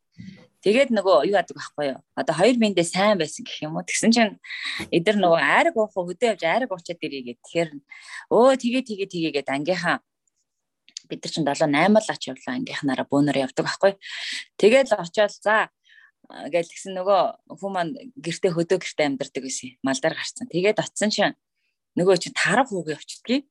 Тэгээд 0.61 0.93
нөгөө 0.93 1.25
юу 1.25 1.37
яадаг 1.41 1.57
байхгүй 1.57 1.85
юу? 1.89 1.99
Одоо 2.13 2.33
хоёр 2.37 2.55
биендээ 2.61 2.85
сайн 2.85 3.17
байсан 3.17 3.41
гэх 3.41 3.65
юм 3.65 3.81
уу? 3.81 3.85
Тэгсэн 3.85 4.11
чинь 4.13 4.37
эдэр 4.93 5.17
нөгөө 5.17 5.41
айраг 5.41 5.75
уух 5.77 5.93
хөдөө 5.97 6.37
явж 6.37 6.43
айраг 6.45 6.69
уучаад 6.69 7.01
ирээ 7.01 7.33
гэх. 7.33 7.41
Тэгэхээр 7.41 7.69
өө 8.29 8.53
тгээ 8.61 9.09
тгээ 9.09 9.31
гэд 9.41 9.49
ангийнхаа 9.49 10.05
бид 11.09 11.19
нар 11.25 11.33
чинь 11.33 11.49
7 11.49 11.65
8 11.65 11.97
л 11.97 12.13
ач 12.13 12.21
явлаа 12.29 12.53
ангийнхнаараа 12.55 13.07
бөөнөр 13.09 13.37
явдаг 13.41 13.65
байхгүй. 13.65 13.93
Тэгээд 14.61 14.93
л 14.93 15.01
очиод 15.01 15.33
за 15.33 15.73
гэж 16.29 16.65
тэгсэн 16.71 16.93
нөгөө 16.95 17.21
хүмүүс 17.57 17.73
маань 17.73 17.93
гэртээ 18.21 18.51
хөдөө 18.55 18.77
гэртээ 18.79 19.07
амьдардаг 19.09 19.43
гэсэн 19.43 19.81
малдаар 19.83 20.15
гарцсан. 20.15 20.47
Тэгээд 20.47 20.79
очисон 20.79 21.09
чинь 21.11 21.35
нөгөө 21.97 22.15
чи 22.21 22.29
тарга 22.31 22.69
хүүгээ 22.71 23.01
очтгийг 23.01 23.43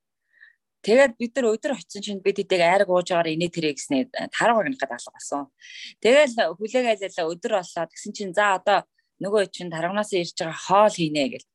Тэгээд 0.81 1.13
бид 1.21 1.33
нар 1.37 1.47
өдөр 1.53 1.77
очисон 1.77 2.03
чинь 2.03 2.25
бид 2.25 2.41
хэдэг 2.41 2.61
айраг 2.61 2.89
уужгаар 2.89 3.29
инээ 3.29 3.53
тэрэ 3.53 3.77
гэснээр 3.77 4.09
тарга 4.33 4.65
гэнхэд 4.65 4.93
алга 4.97 5.13
болсон. 5.13 5.53
Тэгэл 6.01 6.57
хүлээгээл 6.57 7.29
өдөр 7.33 7.53
боллоо 7.61 7.85
тэгсэн 7.85 8.13
чинь 8.17 8.33
за 8.33 8.57
одоо 8.57 8.89
нөгөө 9.21 9.53
чинь 9.53 9.69
тарганаас 9.69 10.17
ирж 10.17 10.41
байгаа 10.41 10.57
хоол 10.57 10.95
хийнэ 10.97 11.25
гэл. 11.37 11.49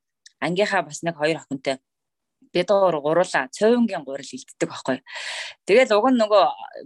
Ангийнхаа 0.45 0.85
бас 0.85 1.01
нэг 1.01 1.17
хоёр 1.17 1.41
охинтой 1.41 1.81
бид 2.55 2.71
гур 2.71 2.95
гуруула 3.03 3.51
цовингийн 3.51 4.07
гурил 4.07 4.31
илтдэг 4.31 4.69
байхгүй. 4.71 5.03
Тэгэл 5.67 5.91
уг 5.99 6.07
нь 6.07 6.19
нөгөө 6.23 6.43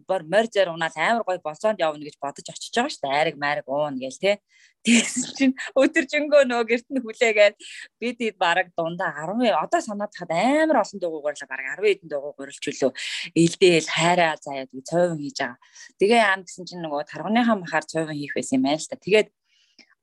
бор 0.09 0.25
морь 0.25 0.49
зэр 0.49 0.73
унаад 0.73 0.97
амар 0.97 1.21
гой 1.21 1.37
болцоонд 1.37 1.77
явна 1.77 2.01
гэж 2.01 2.17
бодож 2.17 2.49
очиж 2.49 2.73
байгаа 2.73 2.89
шүү 2.89 3.05
дээ. 3.05 3.13
Айраг 3.13 3.35
майраг 3.37 3.67
уун 3.69 4.01
гээл 4.01 4.17
те. 4.17 4.41
Тэгсэн 4.79 5.35
чинь 5.37 5.55
өдөржингөө 5.75 6.47
нөгөө 6.47 6.67
гэрт 6.71 6.87
нь 6.89 7.03
хүлээгээд 7.03 7.55
бид 7.99 8.17
ид 8.23 8.35
бараг 8.39 8.71
дундаа 8.73 9.11
10 9.27 9.51
одоо 9.51 9.81
санаад 9.83 10.15
хаад 10.15 10.31
амар 10.31 10.81
олон 10.81 10.99
дугуй 11.03 11.21
гурлаа 11.21 11.51
бараг 11.51 11.83
10 11.83 11.99
хэдэн 11.99 12.09
дугуй 12.09 12.33
гурилч 12.39 12.63
үлээ 12.63 12.95
ээлдээл 13.35 13.89
хайраа 13.91 14.39
заяад 14.39 14.71
цовин 14.87 15.19
хийж 15.19 15.37
байгаа. 15.43 15.59
Тэгээ 15.99 16.19
яам 16.23 16.41
гэсэн 16.47 16.63
чинь 16.63 16.79
нөгөө 16.79 17.11
тарганыхаа 17.11 17.59
махаар 17.59 17.85
цовин 17.91 18.15
хийх 18.15 18.33
байсан 18.39 18.55
юм 18.57 18.71
байна 18.71 18.79
л 18.79 18.87
та. 18.87 18.95
Тэгээд 18.95 19.27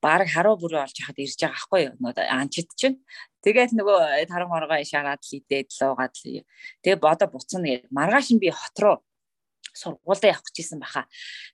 баг 0.07 0.31
харуу 0.31 0.55
бүрээ 0.63 0.87
олж 0.87 0.97
яхад 1.03 1.19
ирж 1.19 1.35
байгаа 1.43 1.51
байхгүй 1.59 1.81
юу? 1.83 1.95
Нөгөө 1.99 2.27
анчид 2.31 2.71
чинь. 2.79 3.03
Тэгээд 3.43 3.75
нөгөө 3.75 3.99
таран 4.31 4.55
оргоо 4.55 4.79
шараад 4.87 5.23
л 5.27 5.37
идээд 5.39 5.75
луугаад 5.75 6.15
л 6.15 6.47
тэгээ 6.87 6.99
бодо 7.03 7.27
буцна 7.27 7.67
гэдэг 7.67 7.91
маргааш 7.91 8.29
нь 8.35 8.43
би 8.43 8.55
хот 8.55 8.77
руу 8.79 8.97
сургуультай 9.75 10.31
явах 10.31 10.47
гэжсэн 10.55 10.81
баха. 10.81 11.07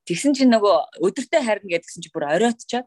Тэгсэн 0.07 0.37
чинь 0.37 0.53
нөгөө 0.53 1.03
өдөртөө 1.03 1.41
харна 1.43 1.69
гэдгсэн 1.73 2.01
чинь 2.05 2.15
бүр 2.15 2.29
оройтчоод 2.29 2.87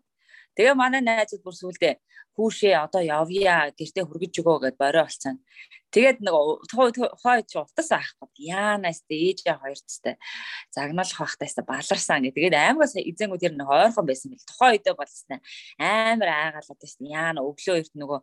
Тэгээ 0.56 0.76
манай 0.80 1.02
найзууд 1.04 1.44
бүр 1.44 1.56
сүулдэ 1.56 2.00
хүүшээ 2.36 2.76
одоо 2.76 3.00
явъя 3.00 3.72
гэртээ 3.72 4.04
хүргэж 4.04 4.34
өгөө 4.44 4.58
гэд 4.64 4.76
бороо 4.76 5.08
болцсон. 5.08 5.40
Тэгээд 5.96 6.20
нэг 6.20 6.36
хой 6.76 7.40
чи 7.48 7.56
утас 7.56 7.90
аах 7.96 8.12
гот 8.20 8.36
яанаас 8.36 9.00
тэ 9.08 9.16
ээжээ 9.16 9.56
хоёрцтай 9.56 10.16
загнуулах 10.76 11.16
байхтайсаа 11.16 11.64
баларсан 11.64 12.28
гэ. 12.28 12.36
Тэгээд 12.36 12.56
аймагаас 12.60 13.00
эзэнгүүд 13.00 13.40
тэр 13.40 13.56
нэг 13.56 13.68
ойрхон 13.72 14.04
байсан 14.04 14.36
бил. 14.36 14.44
Тухайн 14.44 14.76
үедээ 14.76 14.96
болснаа 15.00 15.40
амар 15.80 16.30
айгаалаад 16.60 16.80
байсан. 16.84 17.04
Яана 17.08 17.40
өглөө 17.48 17.80
эрт 17.80 17.94
нөгөө 17.96 18.20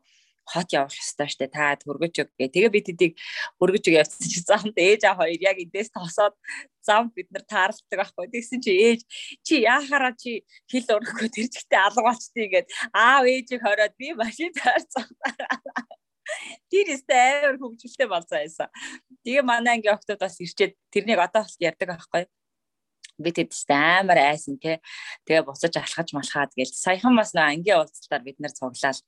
хот 0.47 0.69
явах 0.75 0.95
ёстой 0.95 1.29
штэ 1.31 1.47
та 1.49 1.79
хөргөж 1.79 2.15
өг 2.23 2.31
гэ. 2.39 2.51
Тэгээ 2.51 2.73
бид 2.75 2.87
тэдийг 2.91 3.13
хөргөж 3.59 3.85
өг 3.89 3.97
явсан 4.03 4.27
чи 4.27 4.41
замд 4.43 4.77
ээж 4.77 5.03
аа 5.07 5.17
хоёр 5.21 5.39
яг 5.39 5.57
эдээс 5.63 5.95
тосоод 5.95 6.35
замд 6.83 7.15
бид 7.15 7.29
нар 7.31 7.45
тааралдаг 7.47 7.99
байхгүй. 7.99 8.27
Тэгсэн 8.33 8.61
чи 8.63 8.73
ээж 8.75 9.01
чи 9.47 9.55
яахаараа 9.63 10.15
чи 10.19 10.43
хил 10.67 10.87
өргөхөө 10.99 11.29
тэр 11.31 11.47
чигтээ 11.47 11.81
алга 11.81 12.03
болчтий 12.03 12.47
гэд 12.51 12.67
аав 12.91 13.25
ээжийг 13.27 13.63
хороод 13.63 13.95
би 13.95 14.13
машин 14.19 14.51
таарцсан. 14.53 15.07
Тэр 16.71 16.87
өстэй 16.95 17.47
амар 17.47 17.59
хөвгөлтэй 17.63 18.09
болсон 18.11 18.39
байсан. 18.43 18.69
Тэгээ 19.23 19.43
манай 19.47 19.79
ангийн 19.79 19.95
октод 19.95 20.19
бас 20.19 20.39
ирчээд 20.43 20.75
тэрнийг 20.91 21.21
одоо 21.23 21.47
бас 21.47 21.55
ярьдаг 21.61 21.89
байхгүй 21.93 22.27
би 23.23 23.33
тэдс 23.33 23.65
амар 23.71 24.19
айсан 24.19 24.59
те 24.59 24.83
тэгээ 25.25 25.47
буцаж 25.47 25.75
алхаж 25.79 26.13
малхаад 26.13 26.53
гээл 26.59 26.75
саяхан 26.75 27.15
бас 27.17 27.33
нэг 27.33 27.47
ангийн 27.63 27.79
уулзалтаар 27.81 28.23
бид 28.27 28.39
нэр 28.43 28.53
цуглаал. 28.53 29.01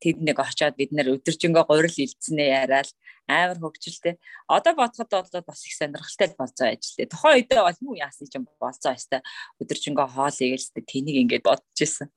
Тэд 0.00 0.18
нэг 0.24 0.36
очиод 0.40 0.74
бид 0.80 0.90
нэр 0.96 1.20
өдөржингөө 1.20 1.64
гурил 1.68 1.96
илдснээ 2.04 2.48
яриад 2.64 2.90
амар 3.28 3.58
хөгжилтэй 3.60 4.18
одоо 4.48 4.72
бодоход 4.74 5.12
бол 5.12 5.44
бас 5.46 5.60
их 5.68 5.74
сонирхолтой 5.76 6.28
болцоо 6.40 6.66
ажиллаа 6.72 7.06
тухайн 7.12 7.36
үедээ 7.38 7.62
бол 7.62 7.78
юу 7.84 7.94
яасан 8.00 8.26
чинь 8.26 8.48
болцоо 8.58 8.92
өстэй 8.96 9.20
өдөржингөө 9.60 10.06
хоол 10.10 10.38
игэлстэй 10.40 10.82
тэнийг 10.82 11.16
ингээд 11.22 11.44
бодож 11.46 11.78
исэн. 11.78 12.08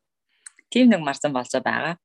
Тийм 0.71 0.89
нэг 0.89 1.01
марсан 1.05 1.35
болцоо 1.35 1.61
байгаа 1.61 2.01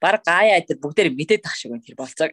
баг 0.00 0.24
гаяа 0.24 0.64
тэр 0.64 0.78
бүгдээр 0.80 1.12
мэдээд 1.12 1.44
тах 1.44 1.54
шиг 1.56 1.70
байна 1.70 1.84
тэр 1.84 1.96
болцоог. 2.00 2.32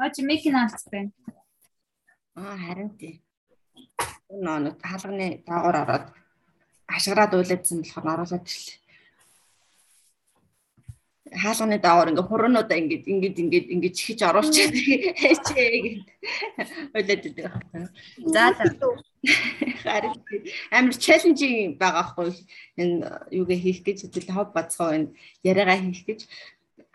Оч 0.00 0.16
микин 0.24 0.56
алц 0.56 0.82
байна. 0.90 1.12
Аа 2.34 2.56
харин 2.56 2.90
тий. 2.98 3.22
Энэ 4.32 4.52
нөө 4.64 4.74
халганы 4.80 5.26
даагуур 5.46 5.76
ороод 5.82 6.06
ашгараад 6.88 7.36
уйлаадсан 7.36 7.84
болохоор 7.84 8.12
оруулаад 8.14 8.46
ирлээ. 8.48 8.89
Хаалганы 11.30 11.78
даагуур 11.78 12.10
ингээ 12.10 12.26
хуруунуудаа 12.26 12.78
ингээд 12.78 13.04
ингээд 13.06 13.36
ингээд 13.38 13.66
ингээд 13.70 13.94
чихэж 13.94 14.20
оруулчихад 14.26 14.74
хээчээ 14.74 15.68
гэд 15.78 16.70
уйлаад 16.94 17.22
идэг. 17.30 17.46
За 18.34 18.42
харин 19.86 20.14
амар 20.74 20.94
челленжинг 20.98 21.78
байгаа 21.78 22.04
хгүй 22.10 22.34
энэ 22.82 22.94
юугээ 23.30 23.58
хийх 23.62 23.80
гэж 23.86 23.98
хэвэл 24.10 24.34
хоб 24.34 24.50
бацгаа 24.58 24.98
энэ 24.98 25.14
яриагаа 25.46 25.78
хийх 25.78 26.02
гэж 26.02 26.20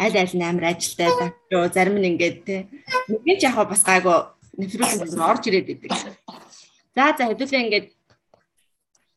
аль 0.04 0.17
аль 0.19 0.36
нь 0.36 0.43
амар 0.43 0.76
ажилтай 0.76 1.10
даа. 1.15 1.71
Зарим 1.71 1.95
нь 2.00 2.10
ингээд 2.12 2.38
те 2.43 2.67
нэг 3.08 3.39
ч 3.39 3.48
яг 3.48 3.56
бас 3.71 3.84
гайгүй 3.88 4.17
нефролог 4.60 5.15
орж 5.32 5.43
ирээд 5.48 5.71
идэг. 5.80 5.91
За 6.95 7.15
за 7.15 7.24
хэдүүлээ 7.32 7.63
ингээд 7.65 7.88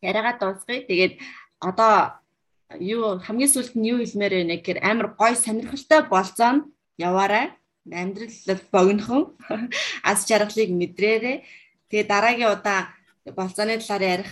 яриагаа 0.02 0.34
дуусгая. 0.38 0.86
Тэгээд 0.86 1.18
одоо 1.58 2.22
юу 2.76 3.16
хамгийн 3.24 3.48
сүүлд 3.48 3.74
нь 3.80 3.88
юу 3.88 3.98
хэлмээр 4.04 4.34
байна 4.44 4.54
гэхээр 4.60 4.80
амар 4.84 5.08
гой 5.16 5.32
сонирхолтой 5.36 6.00
болцоо 6.12 6.50
нь 6.52 6.64
яваарай. 7.00 7.56
Амьдрал 7.88 8.60
богинохон 8.72 9.22
аз 10.10 10.28
жаргалыг 10.28 10.70
мэдрээрэй. 10.76 11.36
Тэгээ 11.88 12.04
дараагийн 12.12 12.52
удаа 12.52 12.92
болцооны 13.32 13.80
талаар 13.80 14.04
ярих 14.04 14.30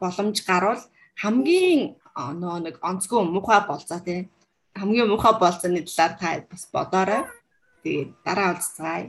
боломж 0.00 0.44
гарвал 0.44 0.82
хамгийн 1.16 1.96
нөө 2.16 2.56
нэг 2.68 2.76
онцгой 2.84 3.24
муухай 3.24 3.64
болцоо 3.64 4.00
тий. 4.04 4.28
Хамгийн 4.76 5.08
муухай 5.08 5.32
болцооны 5.40 5.80
талаар 5.88 6.12
та 6.20 6.28
бас 6.50 6.68
бодоорой. 6.68 7.24
Тэгээд 7.80 8.10
дараа 8.24 8.52
уулзцгаая. 8.52 9.08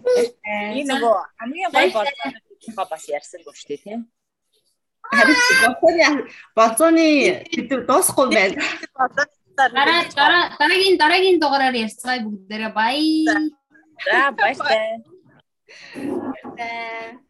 Энэ 0.80 0.88
нөгөө 0.88 1.15
хамгийн 1.39 1.72
гой 1.76 1.88
болцоо 1.91 2.86
бас 2.88 3.04
ярьсан 3.12 3.44
гоо 3.44 3.52
штэ 3.52 3.76
тийм. 3.84 4.08
Харин 5.12 6.17
болцооны 6.56 7.08
бид 7.52 7.69
дуусахгүй 7.88 8.28
байна. 8.36 8.56
Дараа 9.58 10.02
дараа 10.15 10.43
дараагийн 10.60 10.97
дараагийн 11.02 11.39
дугаараар 11.39 11.76
ярьцгаая 11.84 12.19
бүгдээрээ 12.26 12.71
баяа. 12.80 13.36
За 14.06 14.32
баярлалаа. 14.32 15.04
Баярлалаа. 15.95 17.21